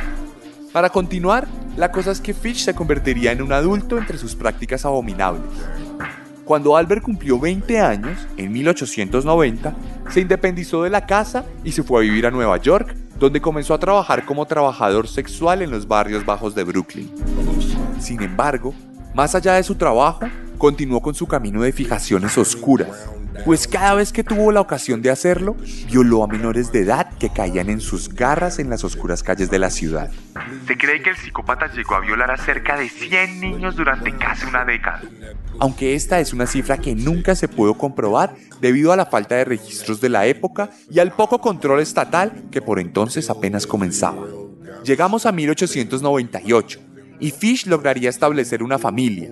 Para 0.73 0.89
continuar, 0.89 1.47
la 1.77 1.91
cosa 1.91 2.11
es 2.11 2.19
que 2.19 2.33
Fish 2.33 2.65
se 2.65 2.73
convertiría 2.73 3.31
en 3.31 3.41
un 3.41 3.53
adulto 3.53 3.97
entre 3.97 4.17
sus 4.17 4.35
prácticas 4.35 4.83
abominables. 4.85 5.49
Cuando 6.43 6.75
Albert 6.75 7.03
cumplió 7.03 7.39
20 7.39 7.79
años, 7.79 8.27
en 8.35 8.51
1890, 8.51 9.73
se 10.09 10.19
independizó 10.19 10.83
de 10.83 10.89
la 10.89 11.05
casa 11.05 11.45
y 11.63 11.71
se 11.71 11.83
fue 11.83 11.99
a 11.99 12.01
vivir 12.01 12.25
a 12.25 12.31
Nueva 12.31 12.57
York, 12.57 12.95
donde 13.17 13.39
comenzó 13.39 13.73
a 13.73 13.79
trabajar 13.79 14.25
como 14.25 14.45
trabajador 14.45 15.07
sexual 15.07 15.61
en 15.61 15.71
los 15.71 15.87
barrios 15.87 16.25
bajos 16.25 16.55
de 16.55 16.63
Brooklyn. 16.65 17.09
Sin 17.99 18.21
embargo, 18.21 18.73
más 19.13 19.33
allá 19.33 19.53
de 19.53 19.63
su 19.63 19.75
trabajo, 19.75 20.27
continuó 20.57 21.01
con 21.01 21.15
su 21.15 21.25
camino 21.25 21.61
de 21.61 21.71
fijaciones 21.71 22.37
oscuras, 22.37 23.09
pues 23.45 23.67
cada 23.67 23.95
vez 23.95 24.11
que 24.11 24.23
tuvo 24.23 24.51
la 24.51 24.61
ocasión 24.61 25.01
de 25.01 25.09
hacerlo, 25.09 25.55
violó 25.87 26.23
a 26.23 26.27
menores 26.27 26.71
de 26.71 26.81
edad 26.81 27.09
que 27.17 27.29
caían 27.29 27.69
en 27.69 27.81
sus 27.81 28.09
garras 28.09 28.59
en 28.59 28.69
las 28.69 28.83
oscuras 28.83 29.23
calles 29.23 29.49
de 29.49 29.59
la 29.59 29.69
ciudad. 29.69 30.11
Se 30.67 30.77
cree 30.77 31.01
que 31.01 31.11
el 31.11 31.17
psicópata 31.17 31.67
llegó 31.73 31.95
a 31.95 31.99
violar 31.99 32.31
a 32.31 32.37
cerca 32.37 32.77
de 32.77 32.89
100 32.89 33.39
niños 33.39 33.75
durante 33.75 34.15
casi 34.15 34.45
una 34.45 34.65
década. 34.65 35.01
Aunque 35.59 35.95
esta 35.95 36.19
es 36.19 36.33
una 36.33 36.45
cifra 36.45 36.77
que 36.77 36.95
nunca 36.95 37.35
se 37.35 37.47
pudo 37.47 37.73
comprobar 37.75 38.35
debido 38.61 38.91
a 38.93 38.95
la 38.95 39.05
falta 39.05 39.35
de 39.35 39.45
registros 39.45 39.99
de 40.01 40.09
la 40.09 40.25
época 40.25 40.69
y 40.89 40.99
al 40.99 41.11
poco 41.11 41.39
control 41.41 41.79
estatal 41.81 42.45
que 42.51 42.61
por 42.61 42.79
entonces 42.79 43.29
apenas 43.29 43.67
comenzaba. 43.67 44.25
Llegamos 44.83 45.25
a 45.25 45.31
1898 45.31 46.79
y 47.19 47.31
Fish 47.31 47.67
lograría 47.67 48.09
establecer 48.09 48.63
una 48.63 48.79
familia, 48.79 49.29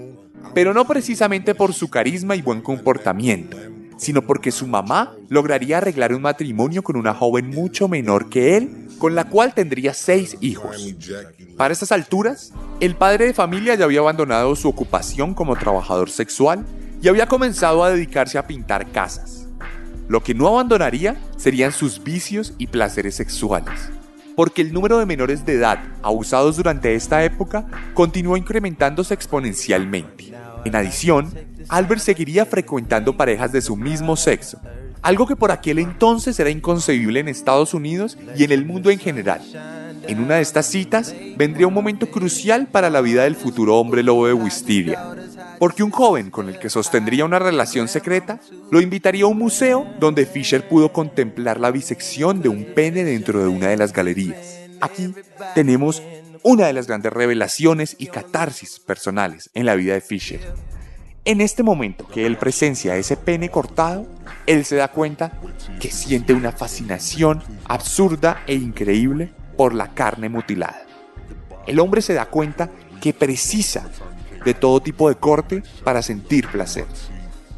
pero 0.54 0.74
no 0.74 0.86
precisamente 0.86 1.56
por 1.56 1.74
su 1.74 1.90
carisma 1.90 2.36
y 2.36 2.42
buen 2.42 2.62
comportamiento, 2.62 3.58
sino 3.98 4.22
porque 4.22 4.51
su 4.51 4.68
mamá 4.68 5.16
lograría 5.30 5.77
arreglar 5.77 6.13
un 6.13 6.22
matrimonio 6.22 6.84
con 6.84 6.96
una 6.96 7.13
joven 7.13 7.50
mucho 7.50 7.88
menor 7.88 8.30
que 8.30 8.58
él, 8.58 8.88
con 8.98 9.16
la 9.16 9.25
cual 9.25 9.54
tendría 9.54 9.94
seis 9.94 10.38
hijos. 10.42 10.96
Para 11.58 11.74
estas 11.74 11.92
alturas, 11.92 12.54
el 12.80 12.96
padre 12.96 13.25
de 13.25 13.34
familia 13.34 13.75
ya 13.75 13.86
había 13.86 14.00
abandonado 14.00 14.56
su 14.56 14.70
ocupación 14.70 15.34
como 15.34 15.56
trabajador 15.56 16.10
sexual 16.10 16.66
y 17.01 17.08
había 17.08 17.27
comenzado 17.27 17.84
a 17.84 17.89
dedicarse 17.89 18.38
a 18.38 18.48
pintar 18.48 18.92
casas. 18.92 19.48
Lo 20.08 20.24
que 20.24 20.34
no 20.34 20.48
abandonaría 20.48 21.18
serían 21.36 21.72
sus 21.72 22.04
vicios 22.04 22.54
y 22.58 22.68
placeres 22.68 23.16
sexuales, 23.16 23.89
porque 24.36 24.62
el 24.62 24.72
número 24.72 24.98
de 25.00 25.06
menores 25.06 25.46
de 25.46 25.54
edad 25.54 25.84
abusados 26.01 26.56
durante 26.56 26.96
esta 26.96 27.24
época 27.25 27.68
continuó 27.94 28.38
incrementándose 28.38 29.13
exponencialmente. 29.13 30.34
En 30.63 30.75
adición, 30.75 31.34
Albert 31.69 32.01
seguiría 32.01 32.45
frecuentando 32.45 33.17
parejas 33.17 33.51
de 33.51 33.62
su 33.62 33.75
mismo 33.75 34.15
sexo, 34.15 34.59
algo 35.01 35.27
que 35.27 35.36
por 35.36 35.51
aquel 35.51 35.79
entonces 35.79 36.39
era 36.39 36.50
inconcebible 36.50 37.19
en 37.19 37.27
Estados 37.27 37.74
Unidos 37.74 38.17
y 38.38 38.45
en 38.45 38.51
el 38.51 38.65
mundo 38.65 38.89
en 38.89 39.00
general. 39.00 39.41
En 40.07 40.19
una 40.19 40.36
de 40.36 40.41
estas 40.41 40.67
citas 40.67 41.13
vendría 41.36 41.67
un 41.67 41.74
momento 41.74 42.09
crucial 42.09 42.67
para 42.67 42.89
la 42.89 43.01
vida 43.01 43.24
del 43.24 43.36
futuro 43.36 43.77
hombre 43.77 44.01
lobo 44.01 44.27
de 44.27 44.33
Wisteria, 44.33 45.13
porque 45.59 45.83
un 45.83 45.91
joven 45.91 46.31
con 46.31 46.47
el 46.47 46.57
que 46.57 46.69
sostendría 46.69 47.25
una 47.25 47.39
relación 47.39 47.89
secreta 47.89 48.39
lo 48.71 48.79
invitaría 48.79 49.25
a 49.25 49.27
un 49.27 49.38
museo 49.38 49.86
donde 50.00 50.25
Fisher 50.25 50.65
pudo 50.67 50.93
contemplar 50.93 51.59
la 51.59 51.71
bisección 51.71 52.41
de 52.41 52.50
un 52.50 52.63
pene 52.74 53.03
dentro 53.03 53.41
de 53.41 53.47
una 53.47 53.67
de 53.67 53.77
las 53.77 53.91
galerías. 53.91 54.38
Aquí 54.79 55.13
tenemos 55.53 56.01
una 56.43 56.67
de 56.67 56.74
las 56.74 56.88
grandes 56.88 57.12
revelaciones 57.12 57.97
y 58.00 58.07
catarsis 58.07 58.79
personales 58.79 59.50
en 59.53 59.65
la 59.65 59.75
vida 59.75 59.95
de 59.95 60.01
Fisher. 60.01 60.39
En 61.27 61.41
este 61.41 61.62
momento 61.62 62.07
que 62.07 62.25
él 62.25 62.38
presencia 62.38 62.96
ese 62.96 63.17
pene 63.17 63.50
cortado, 63.50 64.07
él 64.46 64.63
se 64.63 64.77
da 64.77 64.88
cuenta 64.88 65.34
que 65.77 65.91
siente 65.91 66.34
una 66.34 66.53
fascinación 66.53 67.43
absurda 67.65 68.43
e 68.48 68.53
increíble 68.53 69.34
por 69.57 69.74
la 69.74 69.93
carne 69.93 70.29
mutilada. 70.29 70.84
El 71.65 71.81
hombre 71.81 72.01
se 72.01 72.13
da 72.13 72.27
cuenta 72.27 72.69
que 73.01 73.12
precisa 73.13 73.89
de 74.46 74.53
todo 74.53 74.79
tipo 74.79 75.10
de 75.10 75.15
corte 75.15 75.63
para 75.84 76.01
sentir 76.01 76.48
placer. 76.48 76.86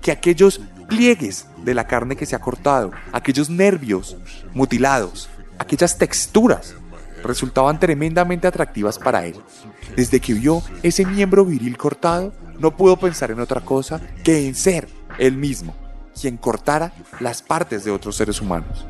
Que 0.01 0.11
aquellos 0.11 0.61
pliegues 0.87 1.45
de 1.63 1.75
la 1.75 1.85
carne 1.85 2.15
que 2.15 2.25
se 2.25 2.35
ha 2.35 2.39
cortado, 2.39 2.89
aquellos 3.11 3.51
nervios 3.51 4.17
mutilados, 4.55 5.29
aquellas 5.59 5.95
texturas 5.99 6.73
resultaban 7.23 7.79
tremendamente 7.79 8.47
atractivas 8.47 8.97
para 8.97 9.27
él. 9.27 9.35
Desde 9.95 10.19
que 10.19 10.33
vio 10.33 10.63
ese 10.81 11.05
miembro 11.05 11.45
viril 11.45 11.77
cortado, 11.77 12.33
no 12.59 12.75
pudo 12.75 12.97
pensar 12.97 13.31
en 13.31 13.39
otra 13.39 13.61
cosa 13.61 13.99
que 14.23 14.47
en 14.47 14.55
ser 14.55 14.87
él 15.17 15.35
mismo 15.35 15.75
quien 16.19 16.37
cortara 16.37 16.91
las 17.19 17.41
partes 17.41 17.83
de 17.85 17.91
otros 17.91 18.15
seres 18.15 18.41
humanos. 18.41 18.85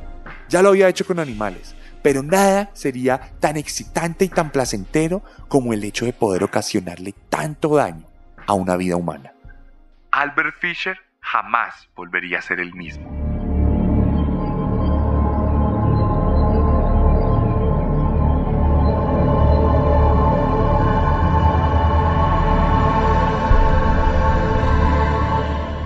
Ya 0.50 0.62
lo 0.62 0.70
había 0.70 0.90
hecho 0.90 1.06
con 1.06 1.20
animales, 1.20 1.76
pero 2.02 2.24
nada 2.24 2.72
sería 2.74 3.32
tan 3.40 3.58
excitante 3.58 4.26
y 4.26 4.30
tan 4.30 4.52
placentero 4.52 5.22
como 5.48 5.74
el 5.74 5.84
hecho 5.84 6.06
de 6.06 6.14
poder 6.14 6.44
ocasionarle 6.44 7.14
tanto 7.30 7.76
daño 7.76 8.06
a 8.48 8.54
una 8.54 8.76
vida 8.78 8.96
humana. 8.96 9.34
Albert 10.12 10.56
Fisher 10.60 10.98
jamás 11.20 11.88
volvería 11.96 12.40
a 12.40 12.42
ser 12.42 12.60
el 12.60 12.74
mismo. 12.74 13.29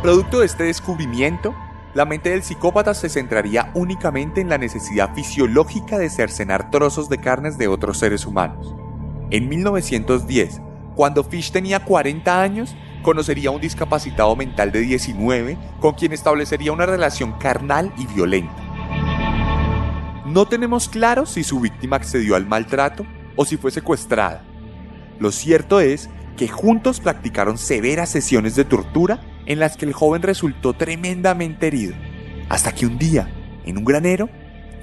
Producto 0.03 0.41
de 0.41 0.47
este 0.47 0.65
descubrimiento, 0.65 1.55
la 1.93 2.03
mente 2.03 2.31
del 2.31 2.43
psicópata 2.43 2.93
se 2.93 3.07
centraría 3.07 3.71
únicamente 3.73 4.41
en 4.41 4.49
la 4.49 4.57
necesidad 4.57 5.15
fisiológica 5.15 5.97
de 5.97 6.09
cercenar 6.09 6.69
trozos 6.71 7.07
de 7.07 7.19
carnes 7.19 7.57
de 7.57 7.69
otros 7.69 7.99
seres 7.99 8.25
humanos. 8.25 8.75
En 9.29 9.47
1910, 9.47 10.59
cuando 10.93 11.23
Fish 11.23 11.53
tenía 11.53 11.85
40 11.85 12.41
años, 12.41 12.75
conocería 13.01 13.47
a 13.47 13.53
un 13.53 13.61
discapacitado 13.61 14.35
mental 14.35 14.73
de 14.73 14.81
19 14.81 15.57
con 15.79 15.93
quien 15.93 16.11
establecería 16.11 16.73
una 16.73 16.85
relación 16.85 17.39
carnal 17.39 17.93
y 17.97 18.05
violenta. 18.05 18.61
No 20.25 20.45
tenemos 20.49 20.89
claro 20.89 21.25
si 21.25 21.45
su 21.45 21.61
víctima 21.61 21.95
accedió 21.95 22.35
al 22.35 22.45
maltrato 22.45 23.05
o 23.37 23.45
si 23.45 23.55
fue 23.55 23.71
secuestrada. 23.71 24.43
Lo 25.17 25.31
cierto 25.31 25.79
es 25.79 26.09
que 26.35 26.49
juntos 26.49 26.99
practicaron 26.99 27.57
severas 27.57 28.09
sesiones 28.09 28.57
de 28.57 28.65
tortura 28.65 29.21
en 29.45 29.59
las 29.59 29.77
que 29.77 29.85
el 29.85 29.93
joven 29.93 30.21
resultó 30.21 30.73
tremendamente 30.73 31.67
herido, 31.67 31.95
hasta 32.49 32.71
que 32.71 32.85
un 32.85 32.97
día, 32.97 33.31
en 33.65 33.77
un 33.77 33.85
granero, 33.85 34.29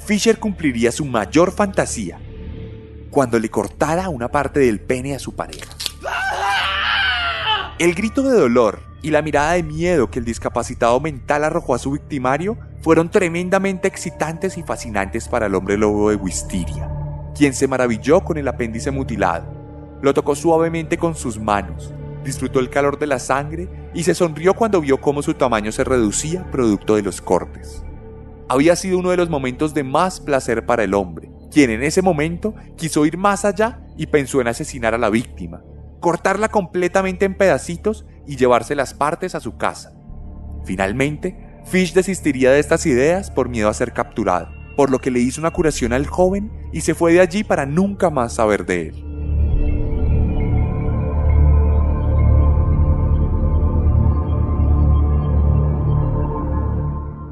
Fisher 0.05 0.39
cumpliría 0.39 0.93
su 0.93 1.05
mayor 1.05 1.53
fantasía, 1.53 2.19
cuando 3.11 3.39
le 3.39 3.49
cortara 3.49 4.09
una 4.09 4.29
parte 4.29 4.61
del 4.61 4.81
pene 4.81 5.15
a 5.15 5.19
su 5.19 5.35
pareja. 5.35 5.75
El 7.79 7.95
grito 7.95 8.23
de 8.23 8.39
dolor 8.39 8.83
y 9.03 9.11
la 9.11 9.23
mirada 9.23 9.53
de 9.53 9.63
miedo 9.63 10.11
que 10.11 10.19
el 10.19 10.25
discapacitado 10.25 11.01
mental 11.01 11.45
arrojó 11.45 11.75
a 11.75 11.79
su 11.79 11.93
victimario 11.93 12.59
fueron 12.83 13.11
tremendamente 13.11 13.89
excitantes 13.89 14.59
y 14.59 14.63
fascinantes 14.63 15.29
para 15.29 15.47
el 15.47 15.55
hombre 15.55 15.77
lobo 15.77 16.11
de 16.11 16.17
Wisteria, 16.17 16.91
quien 17.35 17.55
se 17.55 17.69
maravilló 17.69 18.23
con 18.23 18.37
el 18.37 18.49
apéndice 18.49 18.91
mutilado. 18.91 19.47
Lo 20.03 20.15
tocó 20.15 20.35
suavemente 20.35 20.99
con 20.99 21.15
sus 21.15 21.39
manos, 21.39 21.93
disfrutó 22.25 22.61
el 22.61 22.71
calor 22.71 22.99
de 22.99 23.07
la 23.07 23.19
sangre 23.19 23.69
y 23.95 24.03
se 24.03 24.15
sonrió 24.15 24.55
cuando 24.55 24.81
vio 24.81 25.01
cómo 25.01 25.23
su 25.23 25.35
tamaño 25.35 25.73
se 25.73 25.85
reducía 25.85 26.51
producto 26.51 26.97
de 26.97 27.03
los 27.03 27.21
cortes. 27.21 27.85
Había 28.49 28.77
sido 28.77 28.99
uno 28.99 29.11
de 29.11 29.17
los 29.17 29.31
momentos 29.31 29.75
de 29.75 29.85
más 29.85 30.21
placer 30.21 30.67
para 30.67 30.83
el 30.83 30.95
hombre, 30.95 31.31
quien 31.51 31.71
en 31.71 31.83
ese 31.83 32.03
momento 32.03 32.55
quiso 32.77 33.07
ir 33.07 33.17
más 33.17 33.45
allá 33.45 33.81
y 33.97 34.07
pensó 34.07 34.41
en 34.41 34.49
asesinar 34.49 34.95
a 34.95 34.99
la 34.99 35.11
víctima, 35.11 35.63
cortarla 36.01 36.49
completamente 36.49 37.25
en 37.25 37.37
pedacitos 37.37 38.07
y 38.27 38.37
llevarse 38.37 38.75
las 38.75 38.95
partes 38.95 39.35
a 39.35 39.41
su 39.41 39.57
casa. 39.57 39.93
Finalmente, 40.65 41.61
Fish 41.65 41.93
desistiría 41.93 42.51
de 42.51 42.59
estas 42.59 42.87
ideas 42.87 43.31
por 43.31 43.49
miedo 43.49 43.69
a 43.69 43.75
ser 43.75 43.93
capturado, 43.93 44.49
por 44.77 44.91
lo 44.91 44.99
que 45.01 45.11
le 45.11 45.21
hizo 45.21 45.41
una 45.41 45.53
curación 45.53 45.93
al 45.93 46.07
joven 46.07 46.51
y 46.73 46.81
se 46.81 46.95
fue 46.95 47.13
de 47.13 47.21
allí 47.21 47.45
para 47.45 47.67
nunca 47.67 48.11
más 48.11 48.35
saber 48.35 48.67
de 48.67 48.89
él. 48.89 49.10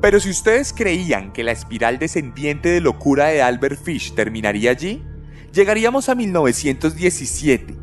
Pero 0.01 0.21
si 0.21 0.31
ustedes 0.31 0.73
creían 0.73 1.33
que 1.33 1.43
la 1.43 1.51
espiral 1.51 1.99
descendiente 1.99 2.69
de 2.69 2.81
locura 2.81 3.27
de 3.27 3.43
Albert 3.43 3.83
Fish 3.83 4.15
terminaría 4.15 4.71
allí, 4.71 5.05
llegaríamos 5.53 6.09
a 6.09 6.15
1917, 6.15 7.77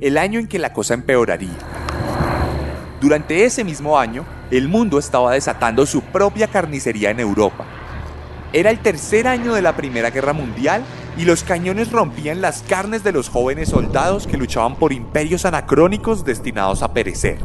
el 0.00 0.18
año 0.18 0.40
en 0.40 0.48
que 0.48 0.58
la 0.58 0.72
cosa 0.72 0.94
empeoraría. 0.94 1.58
Durante 3.00 3.44
ese 3.44 3.62
mismo 3.62 3.98
año, 3.98 4.26
el 4.50 4.68
mundo 4.68 4.98
estaba 4.98 5.32
desatando 5.32 5.86
su 5.86 6.02
propia 6.02 6.48
carnicería 6.48 7.10
en 7.10 7.20
Europa. 7.20 7.64
Era 8.52 8.70
el 8.70 8.80
tercer 8.80 9.28
año 9.28 9.54
de 9.54 9.62
la 9.62 9.76
Primera 9.76 10.10
Guerra 10.10 10.32
Mundial 10.32 10.82
y 11.16 11.24
los 11.24 11.44
cañones 11.44 11.92
rompían 11.92 12.40
las 12.40 12.62
carnes 12.62 13.04
de 13.04 13.12
los 13.12 13.28
jóvenes 13.28 13.68
soldados 13.68 14.26
que 14.26 14.36
luchaban 14.36 14.74
por 14.74 14.92
imperios 14.92 15.44
anacrónicos 15.44 16.24
destinados 16.24 16.82
a 16.82 16.92
perecer. 16.92 17.38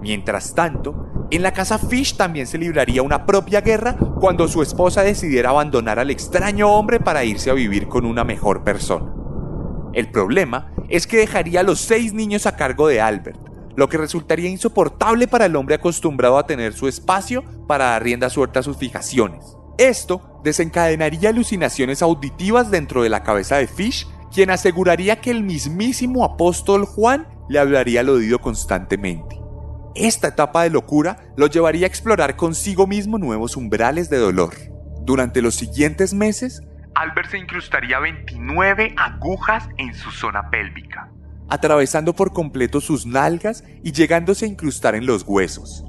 Mientras 0.00 0.54
tanto, 0.54 1.13
en 1.36 1.42
la 1.42 1.52
casa 1.52 1.78
Fish 1.78 2.16
también 2.16 2.46
se 2.46 2.58
libraría 2.58 3.02
una 3.02 3.26
propia 3.26 3.60
guerra 3.60 3.96
cuando 3.96 4.46
su 4.46 4.62
esposa 4.62 5.02
decidiera 5.02 5.50
abandonar 5.50 5.98
al 5.98 6.10
extraño 6.10 6.72
hombre 6.72 7.00
para 7.00 7.24
irse 7.24 7.50
a 7.50 7.54
vivir 7.54 7.88
con 7.88 8.04
una 8.04 8.24
mejor 8.24 8.62
persona. 8.62 9.12
El 9.94 10.10
problema 10.10 10.72
es 10.88 11.06
que 11.06 11.16
dejaría 11.16 11.60
a 11.60 11.64
los 11.64 11.80
seis 11.80 12.12
niños 12.12 12.46
a 12.46 12.56
cargo 12.56 12.88
de 12.88 13.00
Albert, 13.00 13.38
lo 13.76 13.88
que 13.88 13.96
resultaría 13.96 14.50
insoportable 14.50 15.26
para 15.26 15.46
el 15.46 15.56
hombre 15.56 15.76
acostumbrado 15.76 16.38
a 16.38 16.46
tener 16.46 16.72
su 16.72 16.88
espacio 16.88 17.42
para 17.66 17.86
dar 17.86 18.02
rienda 18.02 18.30
suelta 18.30 18.60
a 18.60 18.64
sus 18.64 18.76
fijaciones. 18.76 19.56
Esto 19.78 20.40
desencadenaría 20.44 21.30
alucinaciones 21.30 22.02
auditivas 22.02 22.70
dentro 22.70 23.02
de 23.02 23.08
la 23.08 23.22
cabeza 23.22 23.56
de 23.56 23.66
Fish, 23.66 24.06
quien 24.32 24.50
aseguraría 24.50 25.20
que 25.20 25.30
el 25.30 25.42
mismísimo 25.42 26.24
apóstol 26.24 26.84
Juan 26.84 27.26
le 27.48 27.58
hablaría 27.58 28.00
al 28.00 28.08
oído 28.08 28.40
constantemente. 28.40 29.43
Esta 29.94 30.28
etapa 30.28 30.64
de 30.64 30.70
locura 30.70 31.18
lo 31.36 31.46
llevaría 31.46 31.86
a 31.86 31.88
explorar 31.88 32.34
consigo 32.34 32.88
mismo 32.88 33.16
nuevos 33.16 33.56
umbrales 33.56 34.10
de 34.10 34.18
dolor. 34.18 34.54
Durante 35.02 35.40
los 35.40 35.54
siguientes 35.54 36.12
meses, 36.12 36.62
Albert 36.96 37.30
se 37.30 37.38
incrustaría 37.38 38.00
29 38.00 38.94
agujas 38.96 39.68
en 39.76 39.94
su 39.94 40.10
zona 40.10 40.50
pélvica, 40.50 41.10
atravesando 41.48 42.12
por 42.12 42.32
completo 42.32 42.80
sus 42.80 43.06
nalgas 43.06 43.62
y 43.84 43.92
llegándose 43.92 44.46
a 44.46 44.48
incrustar 44.48 44.96
en 44.96 45.06
los 45.06 45.22
huesos. 45.26 45.84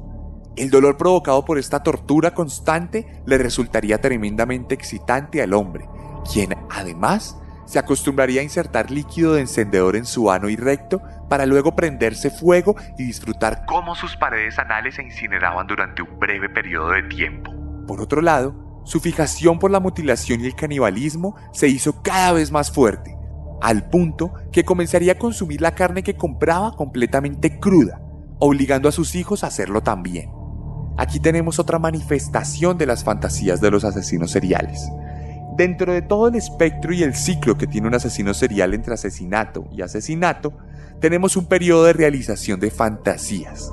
El 0.55 0.69
dolor 0.69 0.97
provocado 0.97 1.43
por 1.43 1.57
esta 1.57 1.81
tortura 1.81 2.35
constante 2.35 3.21
le 3.25 3.39
resultaría 3.39 3.99
tremendamente 4.01 4.75
excitante 4.75 5.41
al 5.41 5.53
hombre, 5.53 5.87
quien 6.31 6.55
además 6.69 7.37
se 7.65 7.79
acostumbraría 7.79 8.41
a 8.41 8.43
insertar 8.43 8.91
líquido 8.91 9.33
de 9.33 9.41
encendedor 9.41 9.95
en 9.95 10.05
su 10.05 10.31
ano 10.31 10.49
y 10.49 10.55
recto 10.55 11.01
para 11.29 11.45
luego 11.45 11.75
prenderse 11.75 12.29
fuego 12.29 12.75
y 12.97 13.05
disfrutar 13.05 13.65
cómo 13.65 13.95
sus 13.95 14.15
paredes 14.15 14.59
anales 14.59 14.95
se 14.95 15.03
incineraban 15.03 15.67
durante 15.67 16.01
un 16.01 16.19
breve 16.19 16.49
periodo 16.49 16.89
de 16.91 17.03
tiempo. 17.03 17.51
Por 17.87 18.01
otro 18.01 18.21
lado, 18.21 18.81
su 18.85 18.99
fijación 18.99 19.57
por 19.59 19.71
la 19.71 19.79
mutilación 19.79 20.41
y 20.41 20.45
el 20.45 20.55
canibalismo 20.55 21.35
se 21.51 21.67
hizo 21.67 22.01
cada 22.03 22.33
vez 22.33 22.51
más 22.51 22.71
fuerte, 22.71 23.17
al 23.61 23.89
punto 23.89 24.33
que 24.51 24.63
comenzaría 24.63 25.13
a 25.13 25.17
consumir 25.17 25.61
la 25.61 25.73
carne 25.73 26.03
que 26.03 26.15
compraba 26.15 26.75
completamente 26.75 27.59
cruda, 27.59 27.99
obligando 28.39 28.87
a 28.87 28.91
sus 28.91 29.15
hijos 29.15 29.43
a 29.43 29.47
hacerlo 29.47 29.81
también. 29.81 30.29
Aquí 30.97 31.19
tenemos 31.19 31.59
otra 31.59 31.79
manifestación 31.79 32.77
de 32.77 32.85
las 32.85 33.03
fantasías 33.03 33.59
de 33.59 33.71
los 33.71 33.83
asesinos 33.83 34.31
seriales. 34.31 34.87
Dentro 35.55 35.93
de 35.93 36.01
todo 36.01 36.27
el 36.27 36.35
espectro 36.35 36.91
y 36.91 37.01
el 37.01 37.15
ciclo 37.15 37.57
que 37.57 37.65
tiene 37.65 37.87
un 37.87 37.95
asesino 37.95 38.33
serial 38.33 38.73
entre 38.73 38.93
asesinato 38.93 39.65
y 39.71 39.83
asesinato, 39.83 40.51
tenemos 40.99 41.37
un 41.37 41.45
periodo 41.45 41.85
de 41.85 41.93
realización 41.93 42.59
de 42.59 42.71
fantasías. 42.71 43.71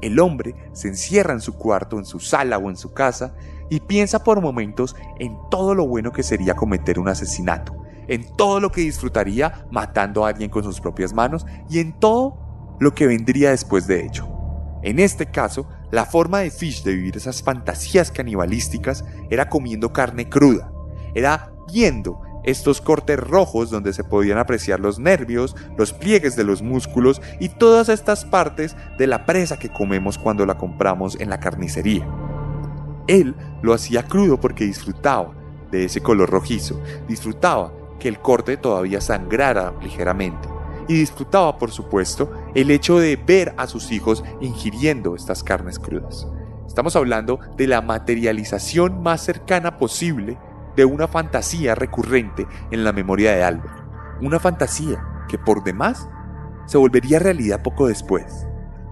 El 0.00 0.18
hombre 0.18 0.56
se 0.72 0.88
encierra 0.88 1.32
en 1.32 1.40
su 1.40 1.54
cuarto, 1.54 1.96
en 1.96 2.04
su 2.04 2.18
sala 2.18 2.58
o 2.58 2.68
en 2.68 2.76
su 2.76 2.92
casa 2.92 3.34
y 3.70 3.78
piensa 3.78 4.24
por 4.24 4.40
momentos 4.40 4.96
en 5.20 5.36
todo 5.48 5.76
lo 5.76 5.86
bueno 5.86 6.10
que 6.10 6.24
sería 6.24 6.56
cometer 6.56 6.98
un 6.98 7.08
asesinato, 7.08 7.84
en 8.08 8.26
todo 8.36 8.58
lo 8.58 8.72
que 8.72 8.80
disfrutaría 8.80 9.64
matando 9.70 10.24
a 10.26 10.30
alguien 10.30 10.50
con 10.50 10.64
sus 10.64 10.80
propias 10.80 11.12
manos 11.12 11.46
y 11.70 11.78
en 11.78 11.92
todo 12.00 12.76
lo 12.80 12.94
que 12.94 13.06
vendría 13.06 13.50
después 13.50 13.86
de 13.86 14.04
ello. 14.04 14.26
En 14.82 14.98
este 14.98 15.26
caso, 15.26 15.68
la 15.92 16.04
forma 16.04 16.40
de 16.40 16.50
Fish 16.50 16.82
de 16.82 16.94
vivir 16.96 17.16
esas 17.16 17.44
fantasías 17.44 18.10
canibalísticas 18.10 19.04
era 19.30 19.48
comiendo 19.48 19.92
carne 19.92 20.28
cruda, 20.28 20.71
era 21.14 21.52
viendo 21.72 22.20
estos 22.44 22.80
cortes 22.80 23.18
rojos 23.18 23.70
donde 23.70 23.92
se 23.92 24.04
podían 24.04 24.38
apreciar 24.38 24.80
los 24.80 24.98
nervios, 24.98 25.54
los 25.76 25.92
pliegues 25.92 26.36
de 26.36 26.44
los 26.44 26.62
músculos 26.62 27.22
y 27.38 27.48
todas 27.48 27.88
estas 27.88 28.24
partes 28.24 28.76
de 28.98 29.06
la 29.06 29.26
presa 29.26 29.58
que 29.58 29.72
comemos 29.72 30.18
cuando 30.18 30.44
la 30.44 30.58
compramos 30.58 31.16
en 31.20 31.30
la 31.30 31.38
carnicería. 31.38 32.06
Él 33.06 33.34
lo 33.62 33.74
hacía 33.74 34.04
crudo 34.04 34.40
porque 34.40 34.64
disfrutaba 34.64 35.34
de 35.70 35.84
ese 35.84 36.00
color 36.00 36.30
rojizo, 36.30 36.80
disfrutaba 37.08 37.72
que 37.98 38.08
el 38.08 38.18
corte 38.18 38.56
todavía 38.56 39.00
sangrara 39.00 39.72
ligeramente 39.80 40.48
y 40.88 40.94
disfrutaba, 40.94 41.58
por 41.58 41.70
supuesto, 41.70 42.32
el 42.54 42.70
hecho 42.70 42.98
de 42.98 43.16
ver 43.16 43.54
a 43.56 43.66
sus 43.66 43.92
hijos 43.92 44.24
ingiriendo 44.40 45.14
estas 45.14 45.42
carnes 45.42 45.78
crudas. 45.78 46.26
Estamos 46.66 46.96
hablando 46.96 47.38
de 47.56 47.66
la 47.66 47.80
materialización 47.82 49.02
más 49.02 49.22
cercana 49.22 49.78
posible 49.78 50.38
de 50.76 50.84
una 50.84 51.08
fantasía 51.08 51.74
recurrente 51.74 52.46
en 52.70 52.84
la 52.84 52.92
memoria 52.92 53.32
de 53.32 53.42
Albert. 53.42 53.74
Una 54.20 54.38
fantasía 54.38 55.04
que 55.28 55.38
por 55.38 55.64
demás 55.64 56.08
se 56.66 56.78
volvería 56.78 57.18
realidad 57.18 57.62
poco 57.62 57.88
después, 57.88 58.46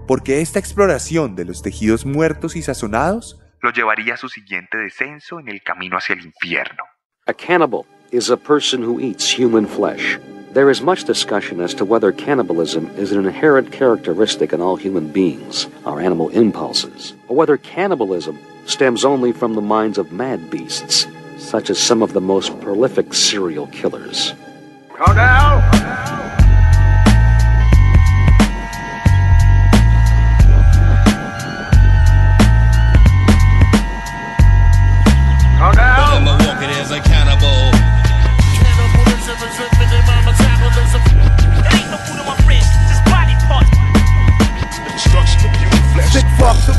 porque 0.07 0.41
esta 0.41 0.59
exploración 0.59 1.35
de 1.35 1.45
los 1.45 1.61
tejidos 1.61 2.05
muertos 2.05 2.55
y 2.55 2.61
sazonados 2.61 3.39
lo 3.61 3.71
llevaría 3.71 4.15
a 4.15 4.17
su 4.17 4.27
siguiente 4.27 4.77
descenso 4.77 5.39
en 5.39 5.47
el 5.47 5.61
camino 5.61 5.97
hacia 5.97 6.13
el 6.13 6.25
infierno. 6.25 6.83
A 7.27 7.33
cannibal 7.33 7.85
is 8.11 8.29
a 8.29 8.37
person 8.37 8.83
who 8.83 8.99
eats 8.99 9.37
human 9.37 9.67
flesh. 9.67 10.19
There 10.53 10.69
is 10.69 10.81
much 10.81 11.05
discussion 11.05 11.61
as 11.61 11.73
to 11.75 11.85
whether 11.85 12.11
cannibalism 12.11 12.89
is 12.97 13.13
an 13.13 13.25
inherent 13.25 13.71
characteristic 13.71 14.51
in 14.51 14.59
all 14.59 14.75
human 14.75 15.07
beings, 15.07 15.69
our 15.85 16.01
animal 16.01 16.29
impulses, 16.29 17.13
or 17.29 17.37
whether 17.37 17.55
cannibalism 17.55 18.37
stems 18.65 19.05
only 19.05 19.31
from 19.31 19.53
the 19.53 19.61
minds 19.61 19.97
of 19.97 20.11
mad 20.11 20.49
beasts, 20.49 21.07
such 21.41 21.69
as 21.69 21.79
some 21.79 22.01
of 22.01 22.13
the 22.13 22.21
most 22.21 22.59
prolific 22.61 23.13
serial 23.13 23.67
killers. 23.67 24.33
Go 24.97 25.05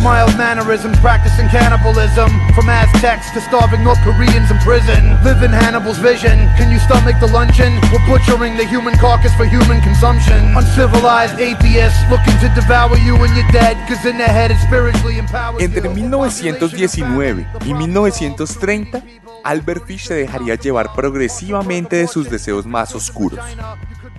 down! 0.03 0.33
mannerisms, 0.43 0.99
practicing 1.01 1.49
cannibalism. 1.49 2.29
From 2.55 2.69
Aztecs 2.69 3.31
to 3.33 3.41
starving 3.41 3.83
North 3.85 4.01
Koreans 4.03 4.51
in 4.51 4.59
prison. 4.59 5.03
Live 5.25 5.43
in 5.43 5.51
Hannibal's 5.51 5.99
vision. 5.99 6.37
Can 6.59 6.71
you 6.71 6.79
stomach 6.79 7.17
the 7.21 7.29
luncheon? 7.29 7.73
We're 7.91 8.05
butchering 8.07 8.57
the 8.57 8.67
human 8.67 8.95
carcass 8.99 9.35
for 9.37 9.45
human 9.45 9.81
consumption. 9.81 10.41
Uncivilized 10.57 11.39
atheists 11.39 11.99
looking 12.11 12.37
to 12.41 12.49
devour 12.55 12.97
you 12.99 13.17
when 13.17 13.35
you're 13.35 13.51
dead, 13.53 13.77
cause 13.89 14.05
in 14.05 14.19
their 14.19 14.29
head 14.29 14.51
it's 14.51 14.63
spiritually 14.63 15.19
empowered. 15.19 15.63
Entre 15.63 15.89
1919 15.89 17.47
y 17.65 17.75
1930, 17.75 19.03
Albert 19.45 19.87
Fish 19.87 20.07
se 20.07 20.15
dejaría 20.15 20.55
llevar 20.55 20.95
progresivamente 20.95 21.97
de 21.97 22.07
sus 22.07 22.31
deseos 22.31 22.67
más 22.67 22.95
oscuros. 22.95 23.41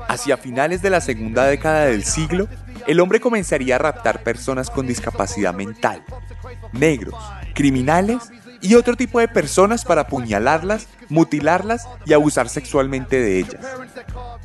Hacia 0.08 0.38
finales 0.38 0.82
de 0.82 0.90
la 0.90 1.00
segunda 1.00 1.46
década 1.46 1.86
del 1.86 2.04
siglo, 2.04 2.48
el 2.88 3.00
hombre 3.00 3.20
comenzaría 3.20 3.76
a 3.76 3.80
raptar 3.80 4.24
personas 4.24 4.70
con 4.70 4.88
discapacidad 4.88 5.54
mental, 5.54 6.04
negros, 6.72 7.16
criminales 7.54 8.32
y 8.62 8.76
otro 8.76 8.96
tipo 8.96 9.20
de 9.20 9.28
personas 9.28 9.86
para 9.86 10.02
apuñalarlas, 10.02 10.88
mutilarlas 11.10 11.88
y 12.06 12.14
abusar 12.14 12.50
sexualmente 12.50 13.20
de 13.20 13.40
ellas. 13.40 13.66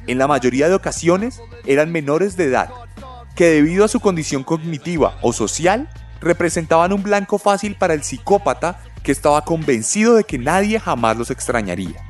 En 0.06 0.18
la 0.18 0.26
mayoría 0.26 0.68
de 0.68 0.74
ocasiones 0.74 1.40
eran 1.66 1.92
menores 1.92 2.36
de 2.36 2.44
edad, 2.44 2.70
que 3.34 3.50
debido 3.50 3.84
a 3.84 3.88
su 3.88 4.00
condición 4.00 4.42
cognitiva 4.42 5.18
o 5.22 5.32
social, 5.32 5.88
representaban 6.20 6.92
un 6.92 7.02
blanco 7.02 7.38
fácil 7.38 7.76
para 7.76 7.94
el 7.94 8.02
psicópata 8.02 8.80
que 9.02 9.12
estaba 9.12 9.44
convencido 9.44 10.14
de 10.14 10.24
que 10.24 10.38
nadie 10.38 10.80
jamás 10.80 11.16
los 11.16 11.30
extrañaría. 11.30 12.02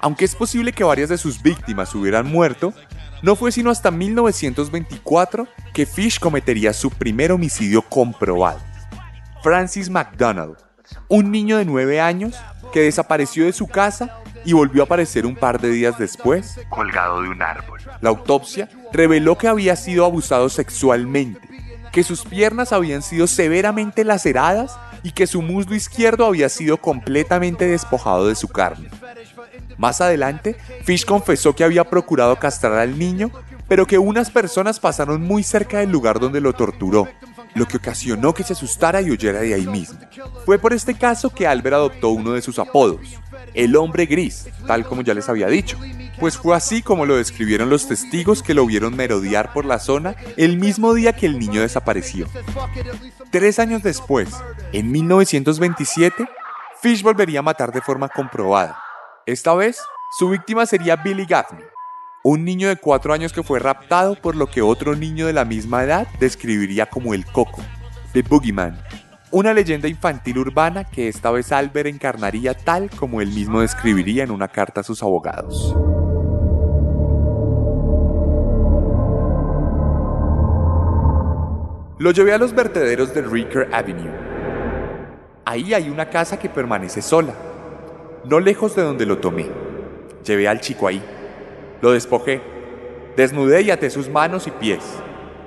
Aunque 0.00 0.24
es 0.24 0.34
posible 0.34 0.72
que 0.72 0.84
varias 0.84 1.08
de 1.08 1.18
sus 1.18 1.42
víctimas 1.42 1.94
hubieran 1.94 2.26
muerto, 2.26 2.74
no 3.22 3.36
fue 3.36 3.52
sino 3.52 3.70
hasta 3.70 3.90
1924 3.90 5.46
que 5.72 5.86
Fish 5.86 6.18
cometería 6.18 6.72
su 6.72 6.90
primer 6.90 7.32
homicidio 7.32 7.82
comprobado. 7.82 8.60
Francis 9.42 9.90
McDonald, 9.90 10.56
un 11.08 11.30
niño 11.30 11.58
de 11.58 11.64
9 11.64 12.00
años 12.00 12.36
que 12.72 12.80
desapareció 12.80 13.44
de 13.44 13.52
su 13.52 13.66
casa 13.66 14.20
y 14.44 14.52
volvió 14.52 14.82
a 14.82 14.84
aparecer 14.86 15.26
un 15.26 15.34
par 15.34 15.60
de 15.60 15.70
días 15.70 15.98
después. 15.98 16.58
Colgado 16.68 17.22
de 17.22 17.28
un 17.28 17.42
árbol. 17.42 17.80
La 18.00 18.10
autopsia 18.10 18.68
reveló 18.92 19.36
que 19.38 19.48
había 19.48 19.76
sido 19.76 20.04
abusado 20.04 20.48
sexualmente, 20.48 21.40
que 21.92 22.04
sus 22.04 22.24
piernas 22.24 22.72
habían 22.72 23.02
sido 23.02 23.26
severamente 23.26 24.04
laceradas 24.04 24.78
y 25.02 25.12
que 25.12 25.26
su 25.26 25.42
muslo 25.42 25.74
izquierdo 25.74 26.26
había 26.26 26.48
sido 26.48 26.76
completamente 26.76 27.66
despojado 27.66 28.28
de 28.28 28.34
su 28.34 28.48
carne. 28.48 28.88
Más 29.78 30.00
adelante, 30.00 30.56
Fish 30.84 31.04
confesó 31.04 31.54
que 31.54 31.64
había 31.64 31.84
procurado 31.84 32.36
castrar 32.36 32.74
al 32.74 32.98
niño, 32.98 33.30
pero 33.68 33.86
que 33.86 33.98
unas 33.98 34.30
personas 34.30 34.80
pasaron 34.80 35.22
muy 35.22 35.42
cerca 35.42 35.78
del 35.78 35.90
lugar 35.90 36.20
donde 36.20 36.40
lo 36.40 36.52
torturó, 36.52 37.08
lo 37.54 37.66
que 37.66 37.78
ocasionó 37.78 38.32
que 38.34 38.44
se 38.44 38.52
asustara 38.52 39.00
y 39.02 39.10
huyera 39.10 39.40
de 39.40 39.54
ahí 39.54 39.66
mismo. 39.66 39.98
Fue 40.44 40.58
por 40.58 40.72
este 40.72 40.94
caso 40.94 41.30
que 41.30 41.46
Albert 41.46 41.74
adoptó 41.74 42.10
uno 42.10 42.32
de 42.32 42.42
sus 42.42 42.58
apodos, 42.58 43.00
el 43.54 43.76
hombre 43.76 44.06
gris, 44.06 44.48
tal 44.66 44.86
como 44.86 45.02
ya 45.02 45.14
les 45.14 45.28
había 45.28 45.48
dicho, 45.48 45.78
pues 46.18 46.36
fue 46.36 46.56
así 46.56 46.82
como 46.82 47.06
lo 47.06 47.16
describieron 47.16 47.70
los 47.70 47.88
testigos 47.88 48.42
que 48.42 48.54
lo 48.54 48.66
vieron 48.66 48.96
merodear 48.96 49.52
por 49.52 49.64
la 49.64 49.78
zona 49.78 50.16
el 50.36 50.58
mismo 50.58 50.94
día 50.94 51.14
que 51.14 51.26
el 51.26 51.38
niño 51.38 51.60
desapareció. 51.60 52.26
Tres 53.30 53.58
años 53.58 53.82
después, 53.82 54.28
en 54.72 54.90
1927, 54.92 56.28
Fish 56.80 57.02
volvería 57.02 57.40
a 57.40 57.42
matar 57.42 57.72
de 57.72 57.80
forma 57.80 58.08
comprobada. 58.08 58.85
Esta 59.26 59.56
vez, 59.56 59.82
su 60.16 60.28
víctima 60.28 60.66
sería 60.66 60.94
Billy 60.94 61.26
Gaffney, 61.26 61.64
un 62.22 62.44
niño 62.44 62.68
de 62.68 62.76
cuatro 62.76 63.12
años 63.12 63.32
que 63.32 63.42
fue 63.42 63.58
raptado 63.58 64.14
por 64.14 64.36
lo 64.36 64.46
que 64.46 64.62
otro 64.62 64.94
niño 64.94 65.26
de 65.26 65.32
la 65.32 65.44
misma 65.44 65.82
edad 65.82 66.06
describiría 66.20 66.86
como 66.86 67.12
el 67.12 67.26
Coco, 67.26 67.60
The 68.12 68.22
Boogeyman, 68.22 68.80
una 69.32 69.52
leyenda 69.52 69.88
infantil 69.88 70.38
urbana 70.38 70.84
que 70.84 71.08
esta 71.08 71.32
vez 71.32 71.50
Albert 71.50 71.88
encarnaría 71.88 72.54
tal 72.54 72.88
como 72.88 73.20
él 73.20 73.32
mismo 73.32 73.62
describiría 73.62 74.22
en 74.22 74.30
una 74.30 74.46
carta 74.46 74.82
a 74.82 74.84
sus 74.84 75.02
abogados. 75.02 75.74
Lo 81.98 82.12
llevé 82.12 82.32
a 82.32 82.38
los 82.38 82.54
vertederos 82.54 83.12
de 83.12 83.22
Ricker 83.22 83.74
Avenue. 83.74 84.14
Ahí 85.44 85.74
hay 85.74 85.90
una 85.90 86.08
casa 86.10 86.38
que 86.38 86.48
permanece 86.48 87.02
sola, 87.02 87.34
no 88.28 88.40
lejos 88.40 88.74
de 88.74 88.82
donde 88.82 89.06
lo 89.06 89.18
tomé. 89.18 89.46
Llevé 90.24 90.48
al 90.48 90.60
chico 90.60 90.88
ahí. 90.88 91.02
Lo 91.80 91.92
despojé. 91.92 92.40
Desnudé 93.16 93.62
y 93.62 93.70
até 93.70 93.88
sus 93.90 94.08
manos 94.08 94.46
y 94.46 94.50
pies. 94.50 94.82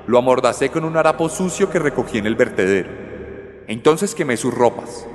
Lo 0.08 0.18
amordacé 0.18 0.70
con 0.70 0.86
un 0.86 0.98
harapo 0.98 1.30
sucio 1.30 1.70
que 1.70 1.80
recogí 1.80 2.18
en 2.18 2.26
el 2.26 2.36
vertedero. 2.36 2.90
Entonces 3.68 4.16
quemé 4.16 4.38
sus 4.38 4.54
ropas. 4.54 5.06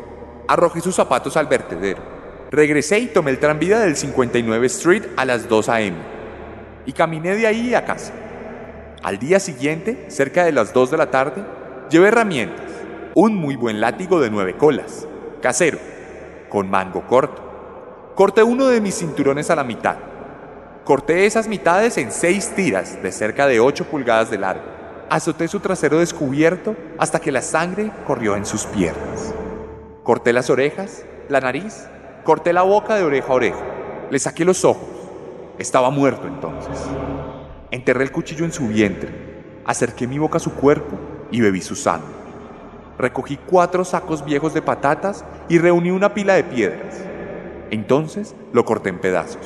Arrojé 0.46 0.80
sus 0.80 0.94
zapatos 0.94 1.36
al 1.36 1.46
vertedero. 1.46 2.02
Regresé 2.50 3.00
y 3.00 3.06
tomé 3.06 3.32
el 3.32 3.40
tranvía 3.40 3.80
del 3.80 3.96
59 3.96 4.66
Street 4.66 5.02
a 5.16 5.24
las 5.24 5.48
2 5.48 5.68
a.m. 5.70 5.96
Y 6.86 6.92
caminé 6.92 7.34
de 7.34 7.46
ahí 7.46 7.74
a 7.74 7.84
casa. 7.84 8.12
Al 9.02 9.18
día 9.18 9.40
siguiente, 9.40 10.04
cerca 10.08 10.44
de 10.44 10.52
las 10.52 10.72
2 10.72 10.92
de 10.92 10.96
la 10.96 11.10
tarde, 11.10 11.44
llevé 11.90 12.08
herramientas. 12.08 12.70
Un 13.14 13.34
muy 13.34 13.56
buen 13.56 13.80
látigo 13.80 14.20
de 14.20 14.30
nueve 14.30 14.56
colas, 14.56 15.06
casero, 15.40 15.78
con 16.48 16.70
mango 16.70 17.06
corto. 17.06 17.43
Corté 18.14 18.44
uno 18.44 18.68
de 18.68 18.80
mis 18.80 18.94
cinturones 18.94 19.50
a 19.50 19.56
la 19.56 19.64
mitad. 19.64 19.96
Corté 20.84 21.26
esas 21.26 21.48
mitades 21.48 21.98
en 21.98 22.12
seis 22.12 22.52
tiras 22.54 23.02
de 23.02 23.10
cerca 23.10 23.48
de 23.48 23.58
8 23.58 23.86
pulgadas 23.86 24.30
de 24.30 24.38
largo. 24.38 24.62
Azoté 25.10 25.48
su 25.48 25.58
trasero 25.58 25.98
descubierto 25.98 26.76
hasta 26.96 27.18
que 27.18 27.32
la 27.32 27.42
sangre 27.42 27.90
corrió 28.06 28.36
en 28.36 28.46
sus 28.46 28.66
piernas. 28.66 29.34
Corté 30.04 30.32
las 30.32 30.48
orejas, 30.48 31.04
la 31.28 31.40
nariz, 31.40 31.88
corté 32.22 32.52
la 32.52 32.62
boca 32.62 32.94
de 32.94 33.02
oreja 33.02 33.32
a 33.32 33.34
oreja. 33.34 33.64
Le 34.10 34.18
saqué 34.20 34.44
los 34.44 34.64
ojos. 34.64 34.88
Estaba 35.58 35.90
muerto 35.90 36.28
entonces. 36.28 36.78
Enterré 37.72 38.04
el 38.04 38.12
cuchillo 38.12 38.44
en 38.44 38.52
su 38.52 38.68
vientre, 38.68 39.10
acerqué 39.64 40.06
mi 40.06 40.20
boca 40.20 40.36
a 40.36 40.40
su 40.40 40.54
cuerpo 40.54 40.96
y 41.32 41.40
bebí 41.40 41.60
su 41.60 41.74
sangre. 41.74 42.14
Recogí 42.96 43.38
cuatro 43.38 43.84
sacos 43.84 44.24
viejos 44.24 44.54
de 44.54 44.62
patatas 44.62 45.24
y 45.48 45.58
reuní 45.58 45.90
una 45.90 46.14
pila 46.14 46.34
de 46.34 46.44
piedras. 46.44 47.13
Entonces 47.74 48.36
lo 48.52 48.64
corté 48.64 48.90
en 48.90 49.00
pedazos. 49.00 49.42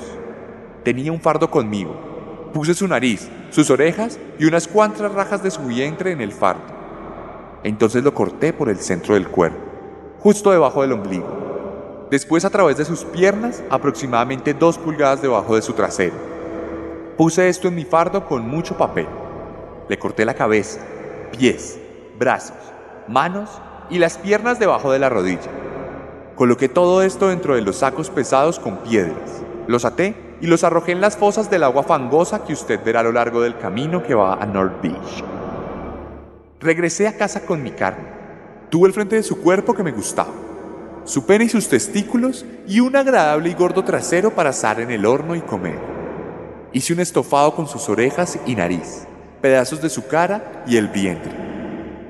Tenía 0.84 1.12
un 1.12 1.20
fardo 1.22 1.50
conmigo. 1.50 2.50
Puse 2.52 2.74
su 2.74 2.86
nariz, 2.86 3.26
sus 3.48 3.70
orejas 3.70 4.20
y 4.38 4.44
unas 4.44 4.68
cuantas 4.68 5.10
rajas 5.12 5.42
de 5.42 5.50
su 5.50 5.62
vientre 5.62 6.12
en 6.12 6.20
el 6.20 6.32
fardo. 6.32 6.60
Entonces 7.64 8.04
lo 8.04 8.12
corté 8.12 8.52
por 8.52 8.68
el 8.68 8.76
centro 8.76 9.14
del 9.14 9.28
cuerpo, 9.28 9.58
justo 10.18 10.50
debajo 10.50 10.82
del 10.82 10.92
ombligo. 10.92 12.06
Después 12.10 12.44
a 12.44 12.50
través 12.50 12.76
de 12.76 12.84
sus 12.84 13.04
piernas, 13.06 13.62
aproximadamente 13.70 14.52
dos 14.52 14.76
pulgadas 14.76 15.22
debajo 15.22 15.54
de 15.54 15.62
su 15.62 15.72
trasero. 15.72 16.16
Puse 17.16 17.48
esto 17.48 17.68
en 17.68 17.76
mi 17.76 17.86
fardo 17.86 18.26
con 18.26 18.46
mucho 18.46 18.76
papel. 18.76 19.06
Le 19.88 19.98
corté 19.98 20.26
la 20.26 20.34
cabeza, 20.34 20.80
pies, 21.32 21.80
brazos, 22.18 22.58
manos 23.08 23.48
y 23.88 23.98
las 23.98 24.18
piernas 24.18 24.58
debajo 24.58 24.92
de 24.92 24.98
la 24.98 25.08
rodilla. 25.08 25.50
Coloqué 26.38 26.68
todo 26.68 27.02
esto 27.02 27.30
dentro 27.30 27.56
de 27.56 27.62
los 27.62 27.78
sacos 27.78 28.10
pesados 28.10 28.60
con 28.60 28.76
piedras. 28.76 29.42
Los 29.66 29.84
até 29.84 30.14
y 30.40 30.46
los 30.46 30.62
arrojé 30.62 30.92
en 30.92 31.00
las 31.00 31.16
fosas 31.16 31.50
del 31.50 31.64
agua 31.64 31.82
fangosa 31.82 32.44
que 32.44 32.52
usted 32.52 32.78
verá 32.84 33.00
a 33.00 33.02
lo 33.02 33.10
largo 33.10 33.40
del 33.40 33.58
camino 33.58 34.04
que 34.04 34.14
va 34.14 34.34
a 34.34 34.46
North 34.46 34.80
Beach. 34.80 35.24
Regresé 36.60 37.08
a 37.08 37.16
casa 37.16 37.44
con 37.44 37.60
mi 37.60 37.72
carne. 37.72 38.06
Tuve 38.70 38.86
el 38.86 38.94
frente 38.94 39.16
de 39.16 39.24
su 39.24 39.40
cuerpo 39.40 39.74
que 39.74 39.82
me 39.82 39.90
gustaba, 39.90 40.30
su 41.02 41.26
pene 41.26 41.46
y 41.46 41.48
sus 41.48 41.68
testículos 41.68 42.46
y 42.68 42.78
un 42.78 42.94
agradable 42.94 43.48
y 43.48 43.54
gordo 43.54 43.82
trasero 43.82 44.30
para 44.30 44.50
asar 44.50 44.78
en 44.78 44.92
el 44.92 45.06
horno 45.06 45.34
y 45.34 45.40
comer. 45.40 45.80
Hice 46.72 46.92
un 46.92 47.00
estofado 47.00 47.52
con 47.52 47.66
sus 47.66 47.88
orejas 47.88 48.38
y 48.46 48.54
nariz, 48.54 49.08
pedazos 49.40 49.82
de 49.82 49.90
su 49.90 50.06
cara 50.06 50.62
y 50.68 50.76
el 50.76 50.86
vientre. 50.86 51.32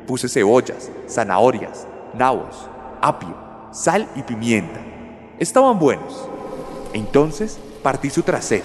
Puse 0.06 0.28
cebollas, 0.28 0.90
zanahorias, 1.08 1.86
nabos, 2.12 2.68
apio, 3.00 3.47
sal 3.72 4.08
y 4.14 4.22
pimienta. 4.22 4.80
Estaban 5.38 5.78
buenos. 5.78 6.28
Entonces 6.92 7.58
partí 7.82 8.10
su 8.10 8.22
trasero, 8.22 8.64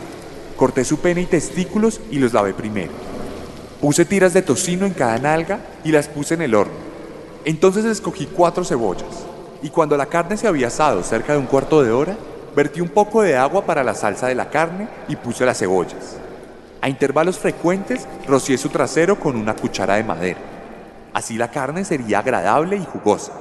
corté 0.57 0.85
su 0.85 0.99
pene 0.99 1.21
y 1.21 1.25
testículos 1.25 2.01
y 2.09 2.19
los 2.19 2.33
lavé 2.33 2.53
primero. 2.53 2.91
Puse 3.81 4.05
tiras 4.05 4.33
de 4.33 4.41
tocino 4.41 4.85
en 4.85 4.93
cada 4.93 5.17
nalga 5.17 5.59
y 5.83 5.91
las 5.91 6.07
puse 6.07 6.33
en 6.35 6.41
el 6.41 6.55
horno. 6.55 6.73
Entonces 7.45 7.85
escogí 7.85 8.25
cuatro 8.27 8.63
cebollas 8.63 9.25
y 9.61 9.69
cuando 9.69 9.97
la 9.97 10.05
carne 10.05 10.37
se 10.37 10.47
había 10.47 10.67
asado 10.67 11.03
cerca 11.03 11.33
de 11.33 11.39
un 11.39 11.45
cuarto 11.45 11.83
de 11.83 11.91
hora, 11.91 12.17
vertí 12.55 12.81
un 12.81 12.89
poco 12.89 13.21
de 13.21 13.35
agua 13.35 13.65
para 13.65 13.83
la 13.83 13.93
salsa 13.93 14.27
de 14.27 14.35
la 14.35 14.49
carne 14.49 14.87
y 15.07 15.15
puse 15.15 15.45
las 15.45 15.59
cebollas. 15.59 16.17
A 16.81 16.89
intervalos 16.89 17.39
frecuentes 17.39 18.07
rocié 18.27 18.57
su 18.57 18.69
trasero 18.69 19.19
con 19.19 19.35
una 19.35 19.55
cuchara 19.55 19.95
de 19.95 20.03
madera. 20.03 20.39
Así 21.13 21.37
la 21.37 21.49
carne 21.49 21.85
sería 21.85 22.19
agradable 22.19 22.75
y 22.75 22.85
jugosa. 22.85 23.31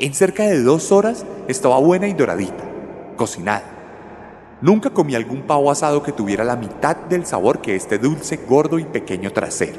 En 0.00 0.12
cerca 0.12 0.42
de 0.42 0.60
dos 0.60 0.90
horas 0.90 1.24
estaba 1.46 1.78
buena 1.78 2.08
y 2.08 2.14
doradita, 2.14 2.64
cocinada. 3.16 3.62
Nunca 4.60 4.90
comí 4.90 5.14
algún 5.14 5.42
pavo 5.42 5.70
asado 5.70 6.02
que 6.02 6.10
tuviera 6.10 6.42
la 6.42 6.56
mitad 6.56 6.96
del 6.96 7.24
sabor 7.26 7.60
que 7.60 7.76
este 7.76 7.98
dulce, 7.98 8.40
gordo 8.48 8.80
y 8.80 8.84
pequeño 8.84 9.32
trasero. 9.32 9.78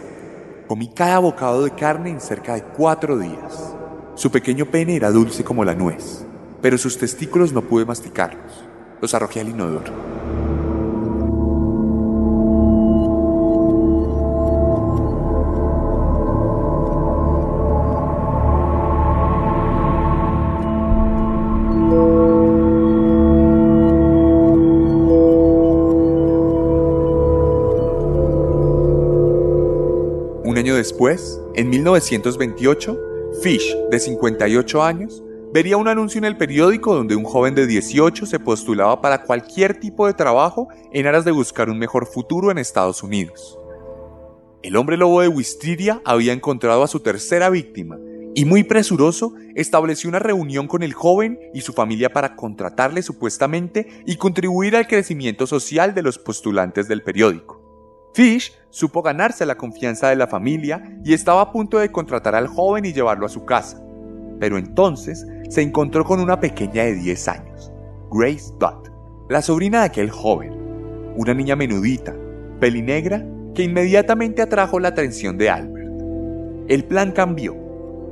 Comí 0.70 0.88
cada 0.88 1.20
bocado 1.20 1.66
de 1.66 1.72
carne 1.72 2.12
en 2.12 2.22
cerca 2.22 2.56
de 2.56 2.64
cuatro 2.64 3.18
días. 3.18 3.76
Su 4.16 4.32
pequeño 4.32 4.68
pene 4.68 4.96
era 4.96 5.12
dulce 5.12 5.44
como 5.44 5.66
la 5.66 5.76
nuez, 5.76 6.26
pero 6.62 6.78
sus 6.78 6.98
testículos 6.98 7.52
no 7.52 7.64
pude 7.64 7.84
masticarlos. 7.84 8.64
Los 9.02 9.14
arrojé 9.14 9.42
al 9.42 9.50
inodoro. 9.50 9.92
1928, 31.86 33.00
Fish, 33.44 33.76
de 33.92 34.00
58 34.00 34.84
años, 34.84 35.24
vería 35.54 35.78
un 35.78 35.88
anuncio 35.88 36.18
en 36.18 36.26
el 36.26 36.36
periódico 36.36 36.96
donde 36.96 37.16
un 37.16 37.24
joven 37.24 37.54
de 37.54 37.68
18 37.68 38.26
se 38.26 38.40
postulaba 38.40 39.02
para 39.02 39.22
cualquier 39.22 39.80
tipo 39.80 40.08
de 40.08 40.16
trabajo 40.16 40.68
en 40.92 41.06
aras 41.06 41.26
de 41.26 41.32
buscar 41.32 41.70
un 41.70 41.78
mejor 41.78 42.08
futuro 42.08 42.50
en 42.50 42.58
Estados 42.58 43.04
Unidos. 43.04 43.60
El 44.64 44.78
hombre 44.78 44.98
lobo 44.98 45.22
de 45.22 45.28
Wisteria 45.28 46.02
había 46.06 46.34
encontrado 46.34 46.82
a 46.82 46.88
su 46.88 47.02
tercera 47.02 47.52
víctima 47.52 48.00
y 48.34 48.46
muy 48.46 48.64
presuroso 48.64 49.36
estableció 49.54 50.10
una 50.10 50.18
reunión 50.18 50.68
con 50.68 50.82
el 50.82 50.94
joven 50.94 51.40
y 51.54 51.62
su 51.62 51.72
familia 51.72 52.12
para 52.12 52.36
contratarle 52.36 53.04
supuestamente 53.04 54.02
y 54.08 54.16
contribuir 54.16 54.76
al 54.76 54.88
crecimiento 54.88 55.46
social 55.46 55.94
de 55.94 56.02
los 56.02 56.18
postulantes 56.18 56.88
del 56.88 57.04
periódico. 57.04 57.55
Fish 58.16 58.54
supo 58.70 59.02
ganarse 59.02 59.46
la 59.46 59.58
confianza 59.58 60.08
de 60.08 60.16
la 60.16 60.26
familia 60.26 60.82
y 61.04 61.14
estaba 61.14 61.42
a 61.42 61.52
punto 61.52 61.80
de 61.80 61.92
contratar 61.92 62.34
al 62.34 62.48
joven 62.48 62.86
y 62.86 62.94
llevarlo 62.94 63.26
a 63.26 63.30
su 63.30 63.44
casa. 63.44 63.84
Pero 64.40 64.58
entonces 64.58 65.28
se 65.50 65.62
encontró 65.62 66.06
con 66.06 66.22
una 66.22 66.40
pequeña 66.40 66.86
de 66.86 66.96
10 66.96 67.28
años, 67.28 67.74
Grace 68.10 68.54
Dodd, 68.58 68.88
la 69.28 69.42
sobrina 69.42 69.80
de 69.80 69.88
aquel 69.88 70.12
joven, 70.12 70.54
una 71.18 71.34
niña 71.34 71.58
menudita, 71.58 72.16
pelinegra, 72.62 73.22
que 73.54 73.64
inmediatamente 73.64 74.42
atrajo 74.42 74.80
la 74.80 74.88
atención 74.88 75.38
de 75.38 75.50
Albert. 75.50 75.92
El 76.70 76.86
plan 76.86 77.12
cambió. 77.12 77.54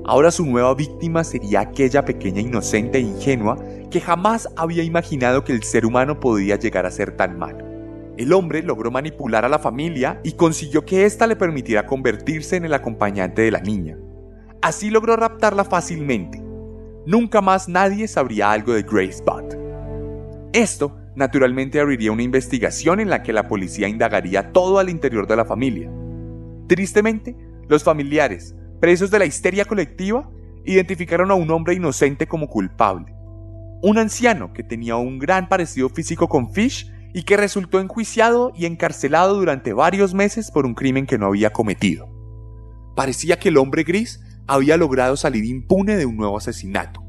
Ahora 0.03 0.31
su 0.31 0.45
nueva 0.45 0.75
víctima 0.75 1.23
sería 1.23 1.61
aquella 1.61 2.03
pequeña 2.03 2.41
inocente 2.41 2.97
e 2.97 3.01
ingenua 3.01 3.57
que 3.89 4.01
jamás 4.01 4.49
había 4.57 4.83
imaginado 4.83 5.45
que 5.45 5.53
el 5.53 5.63
ser 5.63 5.85
humano 5.85 6.19
podía 6.19 6.57
llegar 6.57 6.85
a 6.85 6.91
ser 6.91 7.15
tan 7.15 7.39
malo. 7.39 7.72
El 8.17 8.31
hombre 8.31 8.61
logró 8.61 8.91
manipular 8.91 9.43
a 9.43 9.49
la 9.49 9.57
familia 9.57 10.19
y 10.23 10.33
consiguió 10.33 10.85
que 10.85 11.05
ésta 11.05 11.25
le 11.25 11.35
permitiera 11.35 11.87
convertirse 11.87 12.55
en 12.55 12.65
el 12.65 12.73
acompañante 12.73 13.41
de 13.41 13.51
la 13.51 13.59
niña. 13.59 13.97
Así 14.61 14.91
logró 14.91 15.15
raptarla 15.15 15.63
fácilmente. 15.63 16.41
Nunca 17.05 17.41
más 17.41 17.67
nadie 17.67 18.07
sabría 18.07 18.51
algo 18.51 18.73
de 18.73 18.83
Grace 18.83 19.23
Butt. 19.25 19.55
Esto, 20.53 20.95
naturalmente, 21.15 21.79
abriría 21.79 22.11
una 22.11 22.21
investigación 22.21 22.99
en 22.99 23.09
la 23.09 23.23
que 23.23 23.33
la 23.33 23.47
policía 23.47 23.87
indagaría 23.87 24.51
todo 24.51 24.77
al 24.77 24.89
interior 24.89 25.25
de 25.27 25.35
la 25.35 25.45
familia. 25.45 25.91
Tristemente, 26.67 27.35
los 27.67 27.83
familiares, 27.83 28.55
presos 28.79 29.09
de 29.09 29.19
la 29.19 29.25
histeria 29.25 29.65
colectiva, 29.65 30.29
identificaron 30.65 31.31
a 31.31 31.33
un 31.33 31.49
hombre 31.49 31.73
inocente 31.73 32.27
como 32.27 32.47
culpable. 32.47 33.13
Un 33.81 33.97
anciano 33.97 34.53
que 34.53 34.63
tenía 34.63 34.95
un 34.95 35.19
gran 35.19 35.49
parecido 35.49 35.89
físico 35.89 36.29
con 36.29 36.53
Fish 36.53 36.89
y 37.13 37.23
que 37.23 37.37
resultó 37.37 37.79
enjuiciado 37.79 38.51
y 38.55 38.65
encarcelado 38.65 39.35
durante 39.35 39.73
varios 39.73 40.13
meses 40.13 40.51
por 40.51 40.65
un 40.65 40.73
crimen 40.73 41.05
que 41.05 41.17
no 41.17 41.27
había 41.27 41.51
cometido. 41.51 42.09
Parecía 42.95 43.37
que 43.39 43.49
el 43.49 43.57
hombre 43.57 43.83
gris 43.83 44.19
había 44.47 44.77
logrado 44.77 45.15
salir 45.15 45.45
impune 45.45 45.95
de 45.95 46.05
un 46.05 46.17
nuevo 46.17 46.37
asesinato. 46.37 47.01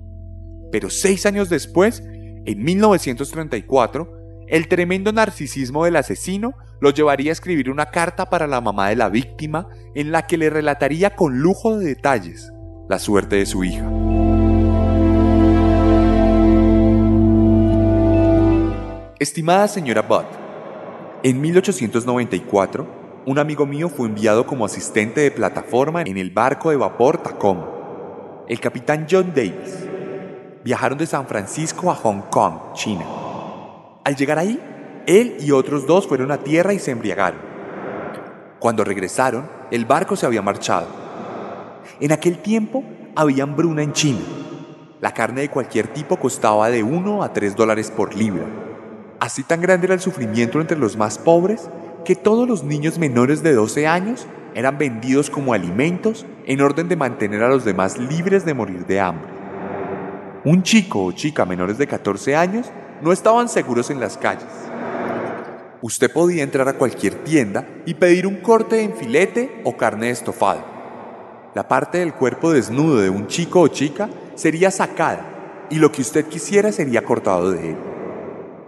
Pero 0.70 0.90
seis 0.90 1.26
años 1.26 1.48
después, 1.48 2.02
en 2.04 2.62
1934, 2.62 4.10
el 4.48 4.68
tremendo 4.68 5.12
narcisismo 5.12 5.84
del 5.84 5.96
asesino 5.96 6.52
lo 6.80 6.90
llevaría 6.90 7.30
a 7.30 7.32
escribir 7.32 7.70
una 7.70 7.86
carta 7.86 8.28
para 8.28 8.46
la 8.46 8.60
mamá 8.60 8.88
de 8.90 8.96
la 8.96 9.08
víctima 9.08 9.68
en 9.94 10.12
la 10.12 10.26
que 10.26 10.36
le 10.36 10.50
relataría 10.50 11.16
con 11.16 11.38
lujo 11.38 11.78
de 11.78 11.86
detalles 11.86 12.52
la 12.88 12.98
suerte 12.98 13.36
de 13.36 13.46
su 13.46 13.64
hija. 13.64 13.93
Estimada 19.20 19.68
señora 19.68 20.02
Budd, 20.02 20.24
en 21.22 21.40
1894, 21.40 23.22
un 23.26 23.38
amigo 23.38 23.64
mío 23.64 23.88
fue 23.88 24.08
enviado 24.08 24.44
como 24.44 24.64
asistente 24.64 25.20
de 25.20 25.30
plataforma 25.30 26.02
en 26.02 26.18
el 26.18 26.30
barco 26.30 26.70
de 26.70 26.76
vapor 26.76 27.18
Tacoma. 27.18 27.68
El 28.48 28.58
capitán 28.58 29.06
John 29.08 29.32
Davis. 29.32 29.86
Viajaron 30.64 30.98
de 30.98 31.06
San 31.06 31.28
Francisco 31.28 31.92
a 31.92 31.94
Hong 31.94 32.22
Kong, 32.22 32.72
China. 32.74 33.04
Al 34.02 34.16
llegar 34.16 34.40
ahí, 34.40 34.58
él 35.06 35.36
y 35.38 35.52
otros 35.52 35.86
dos 35.86 36.08
fueron 36.08 36.32
a 36.32 36.38
tierra 36.38 36.72
y 36.72 36.80
se 36.80 36.90
embriagaron. 36.90 37.38
Cuando 38.58 38.82
regresaron, 38.82 39.48
el 39.70 39.84
barco 39.84 40.16
se 40.16 40.26
había 40.26 40.42
marchado. 40.42 40.88
En 42.00 42.10
aquel 42.10 42.38
tiempo 42.38 42.82
había 43.14 43.44
hambruna 43.44 43.84
en 43.84 43.92
China. 43.92 44.22
La 45.00 45.14
carne 45.14 45.42
de 45.42 45.50
cualquier 45.50 45.86
tipo 45.86 46.16
costaba 46.16 46.68
de 46.68 46.82
1 46.82 47.22
a 47.22 47.32
3 47.32 47.54
dólares 47.54 47.92
por 47.92 48.16
libra. 48.16 48.63
Así 49.24 49.42
tan 49.42 49.62
grande 49.62 49.86
era 49.86 49.94
el 49.94 50.02
sufrimiento 50.02 50.60
entre 50.60 50.76
los 50.76 50.98
más 50.98 51.16
pobres 51.16 51.70
que 52.04 52.14
todos 52.14 52.46
los 52.46 52.62
niños 52.62 52.98
menores 52.98 53.42
de 53.42 53.54
12 53.54 53.86
años 53.86 54.26
eran 54.54 54.76
vendidos 54.76 55.30
como 55.30 55.54
alimentos 55.54 56.26
en 56.44 56.60
orden 56.60 56.90
de 56.90 56.96
mantener 56.96 57.42
a 57.42 57.48
los 57.48 57.64
demás 57.64 57.96
libres 57.96 58.44
de 58.44 58.52
morir 58.52 58.84
de 58.84 59.00
hambre. 59.00 59.30
Un 60.44 60.62
chico 60.62 61.02
o 61.02 61.12
chica 61.12 61.46
menores 61.46 61.78
de 61.78 61.86
14 61.86 62.36
años 62.36 62.70
no 63.00 63.12
estaban 63.12 63.48
seguros 63.48 63.88
en 63.88 63.98
las 63.98 64.18
calles. 64.18 64.44
Usted 65.80 66.12
podía 66.12 66.42
entrar 66.42 66.68
a 66.68 66.74
cualquier 66.74 67.14
tienda 67.24 67.66
y 67.86 67.94
pedir 67.94 68.26
un 68.26 68.42
corte 68.42 68.82
en 68.82 68.92
filete 68.92 69.62
o 69.64 69.74
carne 69.74 70.08
de 70.08 70.12
estofado. 70.12 70.62
La 71.54 71.66
parte 71.66 71.96
del 71.96 72.12
cuerpo 72.12 72.52
desnudo 72.52 73.00
de 73.00 73.08
un 73.08 73.26
chico 73.26 73.62
o 73.62 73.68
chica 73.68 74.10
sería 74.34 74.70
sacada 74.70 75.66
y 75.70 75.76
lo 75.76 75.90
que 75.90 76.02
usted 76.02 76.26
quisiera 76.26 76.72
sería 76.72 77.06
cortado 77.06 77.52
de 77.52 77.70
él. 77.70 77.94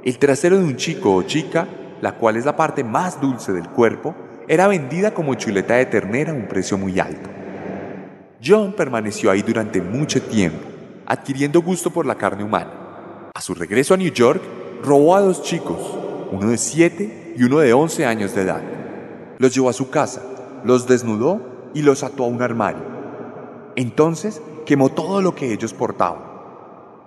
El 0.07 0.21
trasero 0.21 0.57
de 0.57 0.63
un 0.63 0.77
chico 0.77 1.17
o 1.17 1.25
chica, 1.25 1.67
la 2.01 2.13
cual 2.13 2.37
es 2.37 2.45
la 2.45 2.55
parte 2.55 2.85
más 2.85 3.21
dulce 3.21 3.53
del 3.53 3.69
cuerpo, 3.71 4.15
era 4.47 4.69
vendida 4.69 5.13
como 5.13 5.35
chuleta 5.35 5.75
de 5.75 5.87
ternera 5.87 6.31
a 6.31 6.35
un 6.37 6.47
precio 6.47 6.79
muy 6.79 7.01
alto. 7.01 7.29
John 8.41 8.75
permaneció 8.77 9.33
ahí 9.33 9.43
durante 9.43 9.83
mucho 9.83 10.23
tiempo, 10.23 10.65
adquiriendo 11.07 11.61
gusto 11.61 11.91
por 11.91 12.07
la 12.07 12.15
carne 12.15 12.45
humana. 12.45 13.33
A 13.35 13.41
su 13.41 13.53
regreso 13.53 13.95
a 13.95 13.97
New 13.97 14.13
York, 14.13 14.41
robó 14.81 15.17
a 15.17 15.21
dos 15.21 15.43
chicos, 15.43 15.99
uno 16.31 16.51
de 16.51 16.57
7 16.57 17.35
y 17.37 17.43
uno 17.43 17.59
de 17.59 17.73
11 17.73 18.07
años 18.07 18.33
de 18.33 18.43
edad. 18.43 18.63
Los 19.39 19.53
llevó 19.53 19.71
a 19.71 19.73
su 19.73 19.91
casa, 19.91 20.23
los 20.63 20.87
desnudó 20.87 21.71
y 21.75 21.83
los 21.83 22.05
ató 22.05 22.23
a 22.23 22.29
un 22.29 22.43
armario. 22.43 22.85
Entonces 23.75 24.41
quemó 24.67 24.89
todo 24.89 25.21
lo 25.21 25.35
que 25.35 25.53
ellos 25.53 25.75
portaban. 25.75 26.21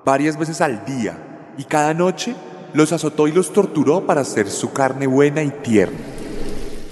Varias 0.04 0.38
veces 0.38 0.60
al 0.60 0.84
día 0.84 1.54
y 1.58 1.64
cada 1.64 1.94
noche 1.94 2.36
los 2.74 2.92
azotó 2.92 3.28
y 3.28 3.32
los 3.32 3.52
torturó 3.52 4.06
para 4.06 4.22
hacer 4.22 4.50
su 4.50 4.72
carne 4.72 5.08
buena 5.08 5.42
y 5.42 5.50
tierna. 5.50 5.98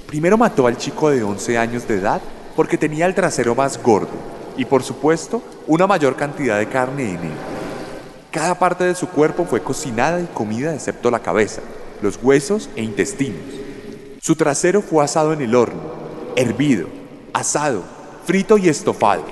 Primero 0.07 0.37
mató 0.37 0.67
al 0.67 0.77
chico 0.77 1.09
de 1.09 1.23
11 1.23 1.57
años 1.57 1.87
de 1.87 1.95
edad 1.95 2.21
porque 2.55 2.77
tenía 2.77 3.05
el 3.05 3.13
trasero 3.13 3.55
más 3.55 3.81
gordo 3.81 4.09
y 4.57 4.65
por 4.65 4.83
supuesto 4.83 5.41
una 5.67 5.85
mayor 5.85 6.15
cantidad 6.15 6.57
de 6.57 6.67
carne 6.67 7.11
en 7.11 7.23
él. 7.23 7.31
Cada 8.31 8.57
parte 8.57 8.83
de 8.83 8.95
su 8.95 9.07
cuerpo 9.09 9.45
fue 9.45 9.61
cocinada 9.61 10.19
y 10.19 10.25
comida 10.25 10.73
excepto 10.73 11.11
la 11.11 11.19
cabeza, 11.19 11.61
los 12.01 12.19
huesos 12.21 12.69
e 12.75 12.83
intestinos. 12.83 13.41
Su 14.21 14.35
trasero 14.35 14.81
fue 14.81 15.03
asado 15.03 15.33
en 15.33 15.41
el 15.41 15.55
horno, 15.55 15.81
hervido, 16.35 16.87
asado, 17.33 17.83
frito 18.25 18.57
y 18.57 18.69
estofado. 18.69 19.23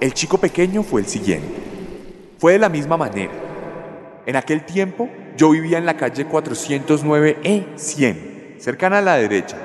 El 0.00 0.12
chico 0.14 0.38
pequeño 0.38 0.82
fue 0.82 1.00
el 1.00 1.06
siguiente. 1.06 1.54
Fue 2.38 2.52
de 2.52 2.58
la 2.58 2.68
misma 2.68 2.96
manera. 2.96 3.32
En 4.26 4.36
aquel 4.36 4.66
tiempo 4.66 5.08
yo 5.42 5.50
vivía 5.50 5.78
en 5.78 5.86
la 5.86 5.96
calle 5.96 6.28
409E100, 6.28 8.60
cercana 8.60 8.98
a 8.98 9.02
la 9.02 9.16
derecha. 9.16 9.56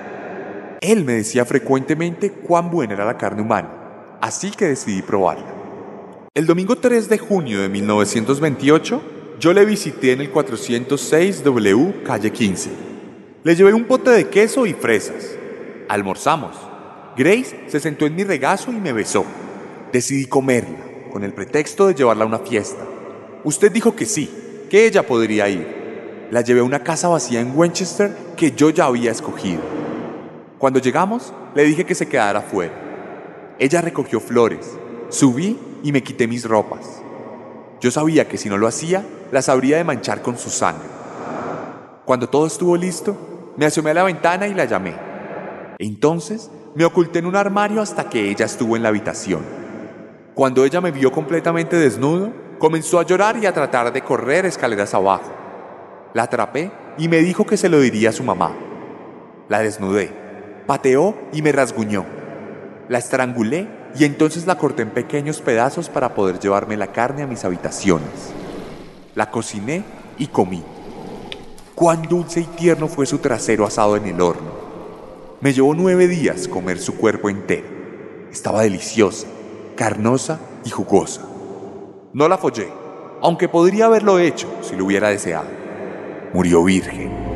Él 0.82 1.04
me 1.04 1.14
decía 1.14 1.46
frecuentemente 1.46 2.32
cuán 2.32 2.72
buena 2.72 2.96
era 2.96 3.06
la 3.06 3.16
carne 3.16 3.44
humana, 3.44 4.18
así 4.20 4.50
que 4.50 4.66
decidí 4.66 5.04
probarla. 5.04 5.54
El 6.34 6.48
domingo 6.48 6.78
3 6.78 7.10
de 7.10 7.20
junio 7.20 7.62
de 7.62 7.70
1928, 7.70 9.02
yo 9.40 9.54
le 9.54 9.66
visité 9.66 10.14
en 10.14 10.22
el 10.22 10.34
406W, 10.34 12.02
calle 12.02 12.32
15. 12.32 12.72
Le 13.44 13.56
llevé 13.56 13.76
un 13.76 13.86
pote 13.86 14.10
de 14.10 14.30
queso 14.30 14.66
y 14.66 14.74
fresas. 14.74 15.38
Almorzamos. 15.90 16.58
Grace 17.16 17.56
se 17.68 17.80
sentó 17.80 18.08
en 18.08 18.16
mi 18.16 18.24
regazo 18.24 18.72
y 18.72 18.78
me 18.78 18.94
besó. 18.94 19.26
Decidí 19.94 20.26
comerla, 20.26 20.80
con 21.12 21.24
el 21.24 21.34
pretexto 21.34 21.86
de 21.86 21.94
llevarla 21.94 22.24
a 22.24 22.28
una 22.28 22.40
fiesta. 22.40 22.84
Usted 23.44 23.72
dijo 23.72 23.96
que 23.96 24.08
sí, 24.08 24.28
que 24.68 24.86
ella 24.86 25.04
podría 25.04 25.50
ir. 25.50 26.28
La 26.32 26.42
llevé 26.42 26.60
a 26.60 26.64
una 26.64 26.84
casa 26.84 27.08
vacía 27.08 27.40
en 27.40 27.58
Winchester 27.58 28.12
que 28.36 28.52
yo 28.52 28.70
ya 28.70 28.86
había 28.86 29.12
escogido. 29.12 29.62
Cuando 30.58 30.80
llegamos, 30.80 31.34
le 31.56 31.64
dije 31.64 31.86
que 31.86 31.96
se 31.96 32.08
quedara 32.08 32.42
fuera. 32.42 32.74
Ella 33.60 33.82
recogió 33.82 34.20
flores, 34.20 34.78
subí 35.10 35.58
y 35.84 35.92
me 35.92 36.04
quité 36.04 36.28
mis 36.28 36.46
ropas. 36.46 37.02
Yo 37.80 37.92
sabía 37.92 38.28
que 38.28 38.38
si 38.38 38.50
no 38.50 38.58
lo 38.58 38.68
hacía, 38.68 39.06
las 39.32 39.50
habría 39.50 39.78
de 39.78 39.84
manchar 39.84 40.22
con 40.22 40.38
su 40.38 40.50
sangre. 40.50 40.88
Cuando 42.06 42.30
todo 42.30 42.48
estuvo 42.48 42.76
listo, 42.76 43.54
me 43.58 43.66
asomé 43.66 43.92
a 43.92 43.96
la 43.96 44.04
ventana 44.04 44.48
y 44.48 44.54
la 44.54 44.66
llamé. 44.66 44.96
Entonces 45.80 46.50
me 46.76 46.86
oculté 46.86 47.20
en 47.20 47.26
un 47.26 47.36
armario 47.36 47.82
hasta 47.82 48.10
que 48.10 48.30
ella 48.30 48.46
estuvo 48.46 48.76
en 48.76 48.84
la 48.84 48.90
habitación. 48.90 49.42
Cuando 50.34 50.64
ella 50.64 50.82
me 50.82 50.92
vio 50.92 51.12
completamente 51.12 51.76
desnudo, 51.76 52.32
comenzó 52.60 53.00
a 53.00 53.04
llorar 53.04 53.38
y 53.38 53.46
a 53.46 53.54
tratar 53.54 53.92
de 53.92 54.02
correr 54.02 54.46
escaleras 54.46 54.94
abajo. 54.94 55.32
La 56.14 56.24
atrapé 56.24 56.72
y 56.98 57.08
me 57.08 57.18
dijo 57.18 57.46
que 57.46 57.58
se 57.58 57.70
lo 57.70 57.80
diría 57.80 58.10
a 58.10 58.14
su 58.14 58.24
mamá. 58.24 58.56
La 59.50 59.60
desnudé, 59.60 60.12
pateó 60.66 61.16
y 61.32 61.42
me 61.42 61.52
rasguñó. 61.52 62.06
La 62.90 62.98
estrangulé 62.98 63.68
y 63.98 64.06
entonces 64.06 64.46
la 64.48 64.58
corté 64.58 64.84
en 64.84 64.92
pequeños 64.92 65.42
pedazos 65.42 65.90
para 65.90 66.14
poder 66.14 66.40
llevarme 66.40 66.78
la 66.78 66.92
carne 66.92 67.24
a 67.24 67.28
mis 67.28 67.44
habitaciones. 67.46 68.34
La 69.16 69.32
cociné 69.32 69.84
y 70.18 70.28
comí. 70.28 70.64
Cuán 71.76 72.04
dulce 72.04 72.42
y 72.42 72.46
tierno 72.46 72.88
fue 72.88 73.06
su 73.06 73.20
trasero 73.20 73.66
asado 73.66 73.96
en 73.98 74.06
el 74.08 74.20
horno. 74.22 74.58
Me 75.42 75.54
llevó 75.54 75.76
nueve 75.76 76.08
días 76.08 76.48
comer 76.48 76.80
su 76.80 76.98
cuerpo 76.98 77.30
entero. 77.30 77.68
Estaba 78.32 78.64
deliciosa, 78.64 79.28
carnosa 79.76 80.40
y 80.66 80.72
jugosa. 80.72 81.22
No 82.18 82.28
la 82.28 82.40
follé, 82.40 82.68
aunque 83.22 83.48
podría 83.48 83.86
haberlo 83.86 84.18
hecho 84.18 84.48
si 84.64 84.76
lo 84.76 84.86
hubiera 84.86 85.10
deseado. 85.10 85.46
Murió 86.34 86.64
virgen. 86.64 87.27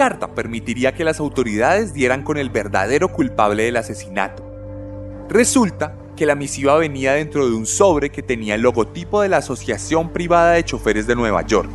Carta 0.00 0.34
permitiría 0.34 0.94
que 0.94 1.04
las 1.04 1.20
autoridades 1.20 1.92
dieran 1.92 2.22
con 2.22 2.38
el 2.38 2.48
verdadero 2.48 3.12
culpable 3.12 3.64
del 3.64 3.76
asesinato. 3.76 4.42
Resulta 5.28 5.94
que 6.16 6.24
la 6.24 6.34
misiva 6.34 6.78
venía 6.78 7.12
dentro 7.12 7.46
de 7.46 7.54
un 7.54 7.66
sobre 7.66 8.08
que 8.08 8.22
tenía 8.22 8.54
el 8.54 8.62
logotipo 8.62 9.20
de 9.20 9.28
la 9.28 9.36
Asociación 9.36 10.08
Privada 10.08 10.52
de 10.52 10.64
Choferes 10.64 11.06
de 11.06 11.16
Nueva 11.16 11.44
York, 11.44 11.68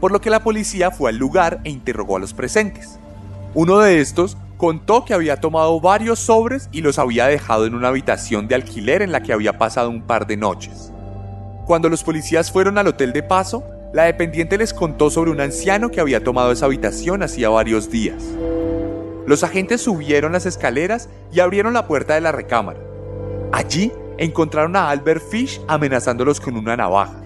por 0.00 0.10
lo 0.10 0.20
que 0.20 0.30
la 0.30 0.42
policía 0.42 0.90
fue 0.90 1.10
al 1.10 1.18
lugar 1.18 1.60
e 1.62 1.70
interrogó 1.70 2.16
a 2.16 2.18
los 2.18 2.34
presentes. 2.34 2.98
Uno 3.54 3.78
de 3.78 4.00
estos 4.00 4.36
contó 4.56 5.04
que 5.04 5.14
había 5.14 5.36
tomado 5.36 5.80
varios 5.80 6.18
sobres 6.18 6.68
y 6.72 6.80
los 6.80 6.98
había 6.98 7.28
dejado 7.28 7.66
en 7.66 7.76
una 7.76 7.86
habitación 7.86 8.48
de 8.48 8.56
alquiler 8.56 9.00
en 9.00 9.12
la 9.12 9.22
que 9.22 9.32
había 9.32 9.58
pasado 9.58 9.90
un 9.90 10.02
par 10.02 10.26
de 10.26 10.36
noches. 10.36 10.90
Cuando 11.66 11.88
los 11.88 12.02
policías 12.02 12.50
fueron 12.50 12.78
al 12.78 12.88
hotel 12.88 13.12
de 13.12 13.22
paso, 13.22 13.62
la 13.92 14.04
dependiente 14.04 14.56
les 14.56 14.72
contó 14.72 15.10
sobre 15.10 15.32
un 15.32 15.40
anciano 15.40 15.90
que 15.90 16.00
había 16.00 16.22
tomado 16.22 16.52
esa 16.52 16.66
habitación 16.66 17.24
hacía 17.24 17.48
varios 17.48 17.90
días. 17.90 18.22
Los 19.26 19.42
agentes 19.42 19.80
subieron 19.80 20.32
las 20.32 20.46
escaleras 20.46 21.08
y 21.32 21.40
abrieron 21.40 21.72
la 21.72 21.88
puerta 21.88 22.14
de 22.14 22.20
la 22.20 22.30
recámara. 22.30 22.78
Allí 23.50 23.92
encontraron 24.16 24.76
a 24.76 24.90
Albert 24.90 25.22
Fish 25.28 25.60
amenazándolos 25.66 26.40
con 26.40 26.56
una 26.56 26.76
navaja. 26.76 27.20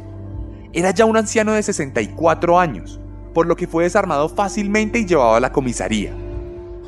Era 0.73 0.91
ya 0.91 1.05
un 1.05 1.19
anciano 1.19 1.53
de 1.53 1.63
64 1.63 2.59
años, 2.59 2.99
por 3.35 3.47
lo 3.47 3.57
que 3.57 3.67
fue 3.67 3.85
desarmado 3.85 4.31
fácilmente 4.31 4.99
y 4.99 5.07
llevado 5.07 5.35
a 5.35 5.41
la 5.41 5.53
comisaría. 5.53 6.15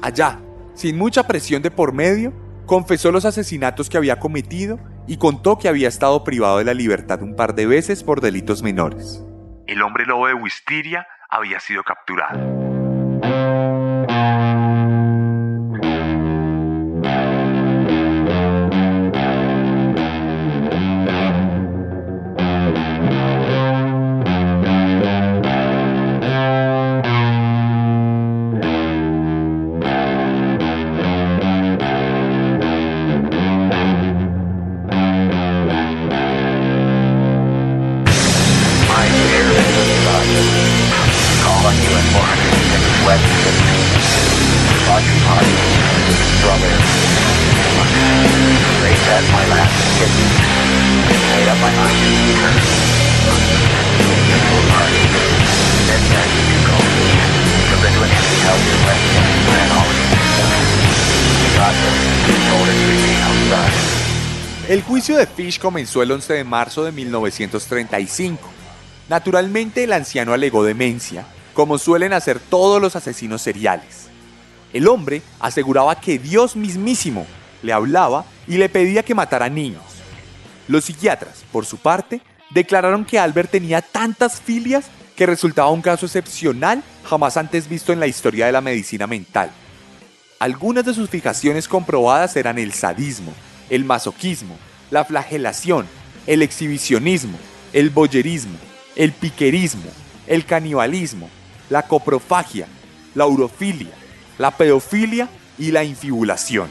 Allá, 0.01 0.41
sin 0.75 0.97
mucha 0.97 1.27
presión 1.27 1.61
de 1.61 1.71
por 1.71 1.93
medio, 1.93 2.33
confesó 2.65 3.13
los 3.13 3.27
asesinatos 3.27 3.91
que 3.91 3.99
había 3.99 4.19
cometido 4.21 4.79
y 5.07 5.19
contó 5.19 5.59
que 5.59 5.69
había 5.69 5.89
estado 5.89 6.25
privado 6.25 6.59
de 6.59 6.65
la 6.65 6.75
libertad 6.75 7.23
un 7.23 7.37
par 7.37 7.55
de 7.55 7.67
veces 7.67 8.03
por 8.03 8.23
delitos 8.23 8.63
menores 8.63 9.26
el 9.67 9.83
hombre 9.83 10.07
lobo 10.07 10.27
de 10.29 10.35
Wisteria 10.35 11.07
había 11.29 11.61
sido 11.61 11.83
capturado. 11.83 12.56
Comenzó 65.61 66.03
el 66.03 66.11
11 66.11 66.35
de 66.35 66.45
marzo 66.45 66.83
de 66.85 66.91
1935. 66.91 68.41
Naturalmente 69.09 69.85
el 69.85 69.93
anciano 69.93 70.33
alegó 70.33 70.65
demencia, 70.65 71.25
como 71.55 71.79
suelen 71.79 72.13
hacer 72.13 72.41
todos 72.41 72.83
los 72.83 72.97
asesinos 72.97 73.43
seriales. 73.43 74.09
El 74.73 74.89
hombre 74.89 75.23
aseguraba 75.39 76.01
que 76.01 76.19
Dios 76.19 76.57
mismísimo 76.57 77.27
le 77.63 77.73
hablaba 77.73 78.25
y 78.49 78.57
le 78.57 78.69
pedía 78.69 79.05
que 79.05 79.15
matara 79.15 79.49
niños. 79.49 79.85
Los 80.67 80.87
psiquiatras, 80.87 81.45
por 81.53 81.65
su 81.65 81.79
parte, 81.79 82.21
declararon 82.51 83.05
que 83.05 83.21
Albert 83.21 83.53
tenía 83.53 83.81
tantas 83.81 84.41
filias 84.41 84.87
que 85.15 85.27
resultaba 85.27 85.71
un 85.71 85.81
caso 85.81 86.07
excepcional 86.07 86.83
jamás 87.05 87.37
antes 87.37 87.69
visto 87.69 87.93
en 87.93 88.01
la 88.01 88.09
historia 88.09 88.47
de 88.47 88.53
la 88.53 88.61
medicina 88.61 89.07
mental. 89.07 89.51
Algunas 90.41 90.85
de 90.85 90.93
sus 90.93 91.09
fijaciones 91.09 91.69
comprobadas 91.69 92.35
eran 92.37 92.59
el 92.59 92.73
sadismo, 92.73 93.33
el 93.71 93.85
masoquismo, 93.85 94.59
la 94.91 95.05
flagelación, 95.05 95.87
el 96.27 96.43
exhibicionismo, 96.43 97.39
el 97.73 97.91
boyerismo, 97.91 98.59
el 98.95 99.13
piquerismo, 99.13 99.91
el 100.27 100.45
canibalismo, 100.45 101.29
la 101.71 101.83
coprofagia, 101.83 102.67
la 103.15 103.27
urofilia, 103.27 103.93
la 104.39 104.51
pedofilia 104.51 105.29
y 105.59 105.71
la 105.71 105.85
infibulación. 105.85 106.69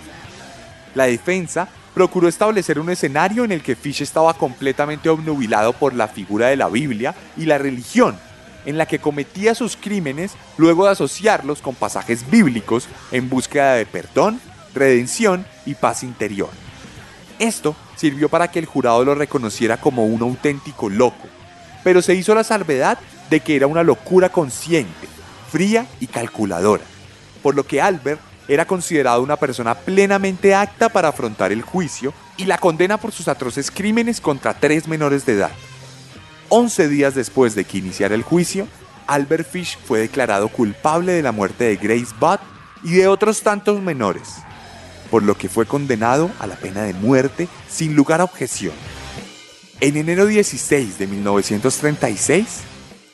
La 0.93 1.05
defensa 1.05 1.67
procuró 1.93 2.27
establecer 2.27 2.79
un 2.79 2.89
escenario 2.89 3.43
en 3.43 3.51
el 3.51 3.61
que 3.61 3.75
Fish 3.75 4.01
estaba 4.01 4.33
completamente 4.33 5.09
obnubilado 5.09 5.73
por 5.73 5.93
la 5.93 6.07
figura 6.07 6.47
de 6.47 6.57
la 6.57 6.67
Biblia 6.67 7.15
y 7.37 7.45
la 7.45 7.57
religión, 7.57 8.17
en 8.65 8.77
la 8.77 8.85
que 8.85 8.99
cometía 8.99 9.55
sus 9.55 9.77
crímenes 9.77 10.33
luego 10.57 10.85
de 10.85 10.91
asociarlos 10.91 11.61
con 11.61 11.75
pasajes 11.75 12.29
bíblicos 12.29 12.87
en 13.11 13.29
búsqueda 13.29 13.75
de 13.75 13.85
perdón, 13.85 14.41
redención 14.73 15.45
y 15.65 15.75
paz 15.75 16.03
interior. 16.03 16.49
Esto 17.39 17.75
sirvió 17.95 18.29
para 18.29 18.49
que 18.49 18.59
el 18.59 18.65
jurado 18.65 19.03
lo 19.03 19.15
reconociera 19.15 19.77
como 19.77 20.05
un 20.05 20.21
auténtico 20.21 20.89
loco, 20.89 21.27
pero 21.83 22.01
se 22.01 22.15
hizo 22.15 22.35
la 22.35 22.43
salvedad 22.43 22.97
de 23.29 23.39
que 23.39 23.55
era 23.55 23.67
una 23.67 23.83
locura 23.83 24.29
consciente, 24.29 25.07
fría 25.51 25.85
y 25.99 26.07
calculadora, 26.07 26.83
por 27.41 27.55
lo 27.55 27.65
que 27.65 27.81
Albert 27.81 28.21
era 28.47 28.65
considerado 28.65 29.23
una 29.23 29.37
persona 29.37 29.73
plenamente 29.75 30.53
apta 30.53 30.89
para 30.89 31.09
afrontar 31.09 31.51
el 31.51 31.61
juicio 31.61 32.13
y 32.37 32.45
la 32.45 32.57
condena 32.57 32.97
por 32.97 33.11
sus 33.11 33.27
atroces 33.27 33.71
crímenes 33.71 34.21
contra 34.21 34.53
tres 34.53 34.87
menores 34.87 35.25
de 35.25 35.33
edad. 35.33 35.51
Once 36.49 36.87
días 36.87 37.15
después 37.15 37.55
de 37.55 37.65
que 37.65 37.79
iniciara 37.79 38.13
el 38.13 38.21
juicio, 38.21 38.67
Albert 39.07 39.49
Fish 39.49 39.77
fue 39.83 39.99
declarado 39.99 40.47
culpable 40.49 41.13
de 41.13 41.23
la 41.23 41.31
muerte 41.31 41.65
de 41.65 41.75
Grace 41.75 42.13
Budd 42.19 42.39
y 42.83 42.93
de 42.93 43.07
otros 43.07 43.41
tantos 43.41 43.81
menores, 43.81 44.35
por 45.15 45.23
lo 45.23 45.37
que 45.37 45.47
fue 45.47 45.65
condenado 45.65 46.29
a 46.39 46.45
la 46.45 46.57
pena 46.57 46.81
de 46.81 46.93
muerte 46.93 47.47
sin 47.69 47.95
lugar 47.95 48.19
a 48.19 48.25
objeción. 48.25 48.73
En 49.79 49.95
enero 49.95 50.25
16 50.25 50.99
de 50.99 51.07
1936, 51.07 52.45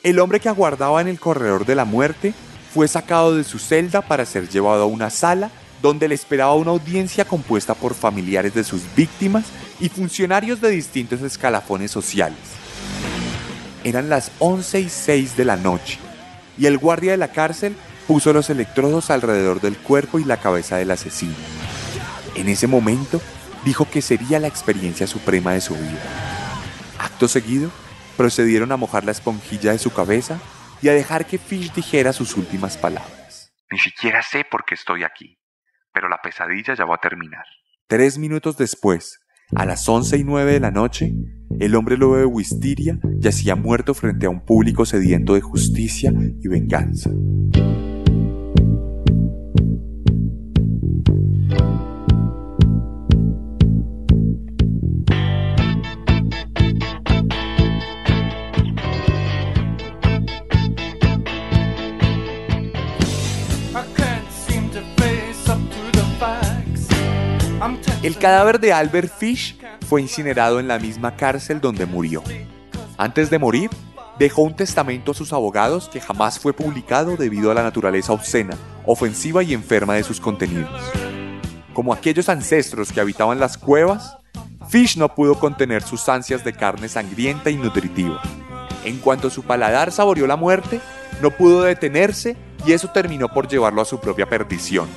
el 0.02 0.18
hombre 0.18 0.40
que 0.40 0.48
aguardaba 0.48 1.00
en 1.00 1.06
el 1.06 1.20
corredor 1.20 1.64
de 1.64 1.76
la 1.76 1.84
muerte 1.84 2.34
fue 2.74 2.88
sacado 2.88 3.36
de 3.36 3.44
su 3.44 3.60
celda 3.60 4.02
para 4.02 4.26
ser 4.26 4.48
llevado 4.48 4.82
a 4.82 4.86
una 4.86 5.10
sala 5.10 5.52
donde 5.80 6.08
le 6.08 6.16
esperaba 6.16 6.56
una 6.56 6.72
audiencia 6.72 7.24
compuesta 7.24 7.74
por 7.74 7.94
familiares 7.94 8.52
de 8.52 8.64
sus 8.64 8.82
víctimas 8.96 9.44
y 9.78 9.88
funcionarios 9.88 10.60
de 10.60 10.70
distintos 10.70 11.20
escalafones 11.20 11.92
sociales. 11.92 12.40
Eran 13.84 14.08
las 14.08 14.32
11 14.40 14.80
y 14.80 14.88
6 14.88 15.36
de 15.36 15.44
la 15.44 15.54
noche 15.54 16.00
y 16.58 16.66
el 16.66 16.78
guardia 16.78 17.12
de 17.12 17.18
la 17.18 17.30
cárcel 17.30 17.76
puso 18.08 18.32
los 18.32 18.50
electrodos 18.50 19.08
alrededor 19.10 19.60
del 19.60 19.76
cuerpo 19.76 20.18
y 20.18 20.24
la 20.24 20.38
cabeza 20.38 20.78
del 20.78 20.90
asesino. 20.90 21.36
En 22.34 22.48
ese 22.48 22.66
momento, 22.66 23.20
dijo 23.64 23.88
que 23.90 24.02
sería 24.02 24.40
la 24.40 24.48
experiencia 24.48 25.06
suprema 25.06 25.52
de 25.52 25.60
su 25.60 25.74
vida. 25.74 26.02
Acto 26.98 27.28
seguido, 27.28 27.70
procedieron 28.16 28.72
a 28.72 28.76
mojar 28.76 29.04
la 29.04 29.12
esponjilla 29.12 29.72
de 29.72 29.78
su 29.78 29.92
cabeza 29.92 30.40
y 30.80 30.88
a 30.88 30.92
dejar 30.92 31.26
que 31.26 31.38
Fish 31.38 31.72
dijera 31.72 32.12
sus 32.12 32.36
últimas 32.36 32.76
palabras. 32.76 33.52
Ni 33.70 33.78
siquiera 33.78 34.22
sé 34.22 34.44
por 34.50 34.64
qué 34.64 34.74
estoy 34.74 35.04
aquí, 35.04 35.38
pero 35.92 36.08
la 36.08 36.20
pesadilla 36.22 36.74
ya 36.74 36.84
va 36.84 36.96
a 36.96 37.00
terminar. 37.00 37.44
Tres 37.86 38.18
minutos 38.18 38.56
después, 38.56 39.20
a 39.54 39.66
las 39.66 39.88
once 39.88 40.16
y 40.16 40.24
nueve 40.24 40.52
de 40.52 40.60
la 40.60 40.70
noche, 40.70 41.12
el 41.60 41.74
hombre 41.74 41.96
lobo 41.96 42.16
de 42.16 42.24
Wistiria 42.24 42.98
yacía 43.18 43.54
muerto 43.54 43.94
frente 43.94 44.26
a 44.26 44.30
un 44.30 44.44
público 44.44 44.86
sediento 44.86 45.34
de 45.34 45.42
justicia 45.42 46.12
y 46.12 46.48
venganza. 46.48 47.10
El 68.02 68.18
cadáver 68.18 68.58
de 68.58 68.72
Albert 68.72 69.12
Fish 69.16 69.56
fue 69.88 70.02
incinerado 70.02 70.58
en 70.58 70.66
la 70.66 70.80
misma 70.80 71.14
cárcel 71.14 71.60
donde 71.60 71.86
murió. 71.86 72.24
Antes 72.98 73.30
de 73.30 73.38
morir, 73.38 73.70
dejó 74.18 74.42
un 74.42 74.56
testamento 74.56 75.12
a 75.12 75.14
sus 75.14 75.32
abogados 75.32 75.88
que 75.88 76.00
jamás 76.00 76.40
fue 76.40 76.52
publicado 76.52 77.16
debido 77.16 77.52
a 77.52 77.54
la 77.54 77.62
naturaleza 77.62 78.12
obscena, 78.12 78.56
ofensiva 78.84 79.44
y 79.44 79.54
enferma 79.54 79.94
de 79.94 80.02
sus 80.02 80.20
contenidos. 80.20 80.82
Como 81.74 81.92
aquellos 81.92 82.28
ancestros 82.28 82.90
que 82.90 83.00
habitaban 83.00 83.38
las 83.38 83.56
cuevas, 83.56 84.16
Fish 84.68 84.96
no 84.96 85.14
pudo 85.14 85.38
contener 85.38 85.84
sus 85.84 86.08
ansias 86.08 86.42
de 86.42 86.54
carne 86.54 86.88
sangrienta 86.88 87.50
y 87.50 87.56
nutritiva. 87.56 88.20
En 88.84 88.98
cuanto 88.98 89.30
su 89.30 89.44
paladar 89.44 89.92
saboreó 89.92 90.26
la 90.26 90.34
muerte, 90.34 90.80
no 91.20 91.30
pudo 91.30 91.62
detenerse 91.62 92.36
y 92.66 92.72
eso 92.72 92.88
terminó 92.88 93.28
por 93.28 93.46
llevarlo 93.46 93.80
a 93.80 93.84
su 93.84 94.00
propia 94.00 94.28
perdición. 94.28 94.88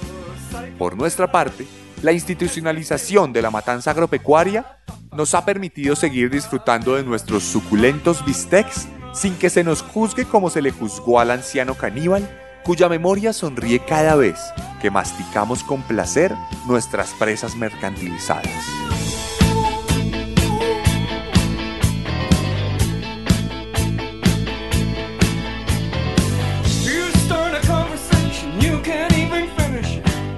Por 0.79 0.97
nuestra 0.97 1.31
parte, 1.31 1.67
la 2.05 2.13
institucionalización 2.13 3.33
de 3.33 3.41
la 3.41 3.49
matanza 3.49 3.89
agropecuaria 3.89 4.77
nos 5.11 5.33
ha 5.33 5.43
permitido 5.43 5.95
seguir 5.95 6.29
disfrutando 6.29 6.95
de 6.95 7.03
nuestros 7.03 7.41
suculentos 7.41 8.23
bistecs 8.23 8.87
sin 9.11 9.35
que 9.35 9.49
se 9.49 9.63
nos 9.63 9.81
juzgue 9.81 10.25
como 10.25 10.51
se 10.51 10.61
le 10.61 10.69
juzgó 10.69 11.19
al 11.19 11.31
anciano 11.31 11.73
caníbal, 11.73 12.29
cuya 12.63 12.89
memoria 12.89 13.33
sonríe 13.33 13.79
cada 13.79 14.15
vez 14.15 14.39
que 14.83 14.91
masticamos 14.91 15.63
con 15.63 15.81
placer 15.81 16.31
nuestras 16.67 17.11
presas 17.15 17.55
mercantilizadas. 17.55 18.53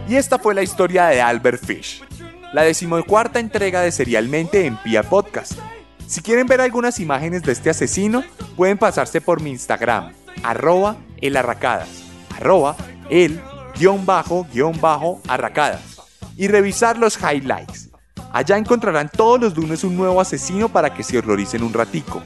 Y 0.07 0.15
esta 0.15 0.39
fue 0.39 0.55
la 0.55 0.63
historia 0.63 1.07
de 1.07 1.21
Albert 1.21 1.65
Fish, 1.65 2.01
la 2.53 2.61
decimocuarta 2.61 3.39
entrega 3.39 3.81
de 3.81 3.91
Serialmente 3.91 4.65
en 4.65 4.77
Pia 4.77 5.03
Podcast. 5.03 5.53
Si 6.07 6.21
quieren 6.21 6.47
ver 6.47 6.61
algunas 6.61 7.01
imágenes 7.01 7.43
de 7.43 7.51
este 7.51 7.69
asesino, 7.69 8.23
pueden 8.55 8.77
pasarse 8.77 9.19
por 9.19 9.41
mi 9.41 9.49
Instagram, 9.49 10.13
arroba 10.43 10.95
elarracadas, 11.17 11.89
arroba 12.37 12.77
el 13.09 13.41
guion 13.77 14.05
bajo 14.05 14.47
guion 14.53 14.79
bajo 14.79 15.21
arracadas, 15.27 15.81
y 16.37 16.47
revisar 16.47 16.97
los 16.97 17.19
highlights. 17.21 17.89
Allá 18.31 18.57
encontrarán 18.57 19.09
todos 19.09 19.41
los 19.41 19.57
lunes 19.57 19.83
un 19.83 19.97
nuevo 19.97 20.21
asesino 20.21 20.69
para 20.69 20.93
que 20.93 21.03
se 21.03 21.17
horroricen 21.17 21.63
un 21.63 21.73
ratico. 21.73 22.23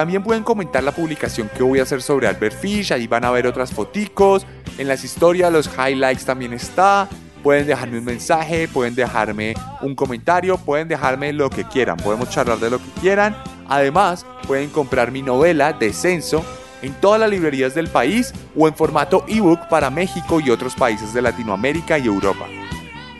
También 0.00 0.22
pueden 0.22 0.44
comentar 0.44 0.82
la 0.82 0.92
publicación 0.92 1.50
que 1.54 1.62
voy 1.62 1.78
a 1.78 1.82
hacer 1.82 2.00
sobre 2.00 2.26
Albert 2.26 2.58
Fish, 2.58 2.90
ahí 2.90 3.06
van 3.06 3.22
a 3.22 3.30
ver 3.30 3.46
otras 3.46 3.70
foticos, 3.70 4.46
en 4.78 4.88
las 4.88 5.04
historias, 5.04 5.52
los 5.52 5.68
highlights 5.76 6.24
también 6.24 6.54
está. 6.54 7.06
Pueden 7.42 7.66
dejarme 7.66 7.98
un 7.98 8.06
mensaje, 8.06 8.66
pueden 8.66 8.94
dejarme 8.94 9.52
un 9.82 9.94
comentario, 9.94 10.56
pueden 10.56 10.88
dejarme 10.88 11.34
lo 11.34 11.50
que 11.50 11.64
quieran. 11.64 11.98
Podemos 11.98 12.30
charlar 12.30 12.58
de 12.60 12.70
lo 12.70 12.78
que 12.78 12.90
quieran. 13.02 13.36
Además, 13.68 14.24
pueden 14.46 14.70
comprar 14.70 15.12
mi 15.12 15.20
novela 15.20 15.74
Descenso 15.74 16.46
en 16.80 16.94
todas 16.94 17.20
las 17.20 17.28
librerías 17.28 17.74
del 17.74 17.88
país 17.88 18.32
o 18.56 18.68
en 18.68 18.74
formato 18.74 19.26
ebook 19.28 19.68
para 19.68 19.90
México 19.90 20.40
y 20.40 20.48
otros 20.48 20.74
países 20.76 21.12
de 21.12 21.20
Latinoamérica 21.20 21.98
y 21.98 22.06
Europa. 22.06 22.46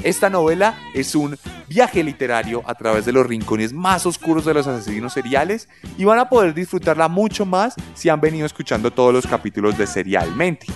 Esta 0.03 0.31
novela 0.31 0.79
es 0.95 1.15
un 1.15 1.37
viaje 1.69 2.03
literario 2.03 2.63
a 2.65 2.75
través 2.75 3.05
de 3.05 3.13
los 3.13 3.27
rincones 3.27 3.75
más 3.75 4.07
oscuros 4.07 4.47
de 4.47 4.55
los 4.55 4.67
asesinos 4.67 5.13
seriales 5.13 5.69
y 5.99 6.05
van 6.05 6.19
a 6.19 6.31
poder 6.31 6.55
disfrutarla 6.55 7.09
mucho 7.09 7.45
más 7.45 7.75
si 7.93 8.09
han 8.09 8.19
venido 8.19 8.47
escuchando 8.47 8.91
todos 8.91 9.13
los 9.13 9.27
capítulos 9.27 9.77
de 9.77 9.87
Serialmente. 9.87 10.67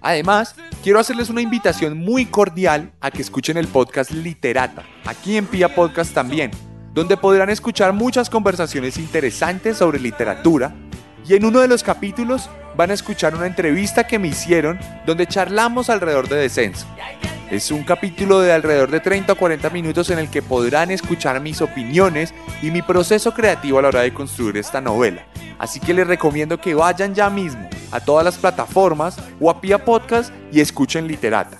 Además, 0.00 0.56
quiero 0.82 0.98
hacerles 0.98 1.30
una 1.30 1.40
invitación 1.40 1.98
muy 1.98 2.26
cordial 2.26 2.90
a 3.00 3.12
que 3.12 3.22
escuchen 3.22 3.56
el 3.58 3.68
podcast 3.68 4.10
Literata, 4.10 4.84
aquí 5.04 5.36
en 5.36 5.46
Pia 5.46 5.72
Podcast 5.72 6.12
también, 6.12 6.50
donde 6.94 7.16
podrán 7.16 7.50
escuchar 7.50 7.92
muchas 7.92 8.28
conversaciones 8.28 8.98
interesantes 8.98 9.76
sobre 9.76 10.00
literatura 10.00 10.74
y 11.26 11.34
en 11.34 11.44
uno 11.44 11.60
de 11.60 11.68
los 11.68 11.82
capítulos 11.82 12.50
van 12.76 12.90
a 12.90 12.94
escuchar 12.94 13.34
una 13.34 13.46
entrevista 13.46 14.06
que 14.06 14.18
me 14.18 14.28
hicieron 14.28 14.78
donde 15.06 15.26
charlamos 15.26 15.90
alrededor 15.90 16.28
de 16.28 16.36
descenso. 16.36 16.86
Es 17.50 17.70
un 17.70 17.82
capítulo 17.82 18.40
de 18.40 18.52
alrededor 18.52 18.90
de 18.90 19.00
30 19.00 19.32
o 19.32 19.36
40 19.36 19.70
minutos 19.70 20.10
en 20.10 20.18
el 20.18 20.28
que 20.28 20.42
podrán 20.42 20.90
escuchar 20.90 21.40
mis 21.40 21.62
opiniones 21.62 22.34
y 22.60 22.70
mi 22.70 22.82
proceso 22.82 23.32
creativo 23.32 23.78
a 23.78 23.82
la 23.82 23.88
hora 23.88 24.02
de 24.02 24.12
construir 24.12 24.58
esta 24.58 24.82
novela. 24.82 25.26
Así 25.58 25.80
que 25.80 25.94
les 25.94 26.06
recomiendo 26.06 26.60
que 26.60 26.74
vayan 26.74 27.14
ya 27.14 27.30
mismo 27.30 27.68
a 27.90 28.00
todas 28.00 28.24
las 28.24 28.36
plataformas 28.36 29.16
o 29.40 29.50
a 29.50 29.60
Pia 29.60 29.84
Podcast 29.84 30.32
y 30.52 30.60
escuchen 30.60 31.08
Literata. 31.08 31.58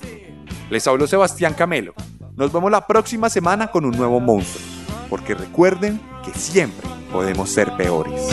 Les 0.71 0.87
habló 0.87 1.07
Sebastián 1.07 1.55
Camelo. 1.55 1.95
Nos 2.37 2.53
vemos 2.53 2.71
la 2.71 2.87
próxima 2.87 3.31
semana 3.31 3.69
con 3.69 3.85
un 3.85 3.97
nuevo 3.97 4.21
monstruo, 4.21 4.63
porque 5.09 5.35
recuerden 5.35 6.01
que 6.23 6.39
siempre 6.39 6.87
podemos 7.11 7.51
ser 7.51 7.73
peores. 7.77 8.29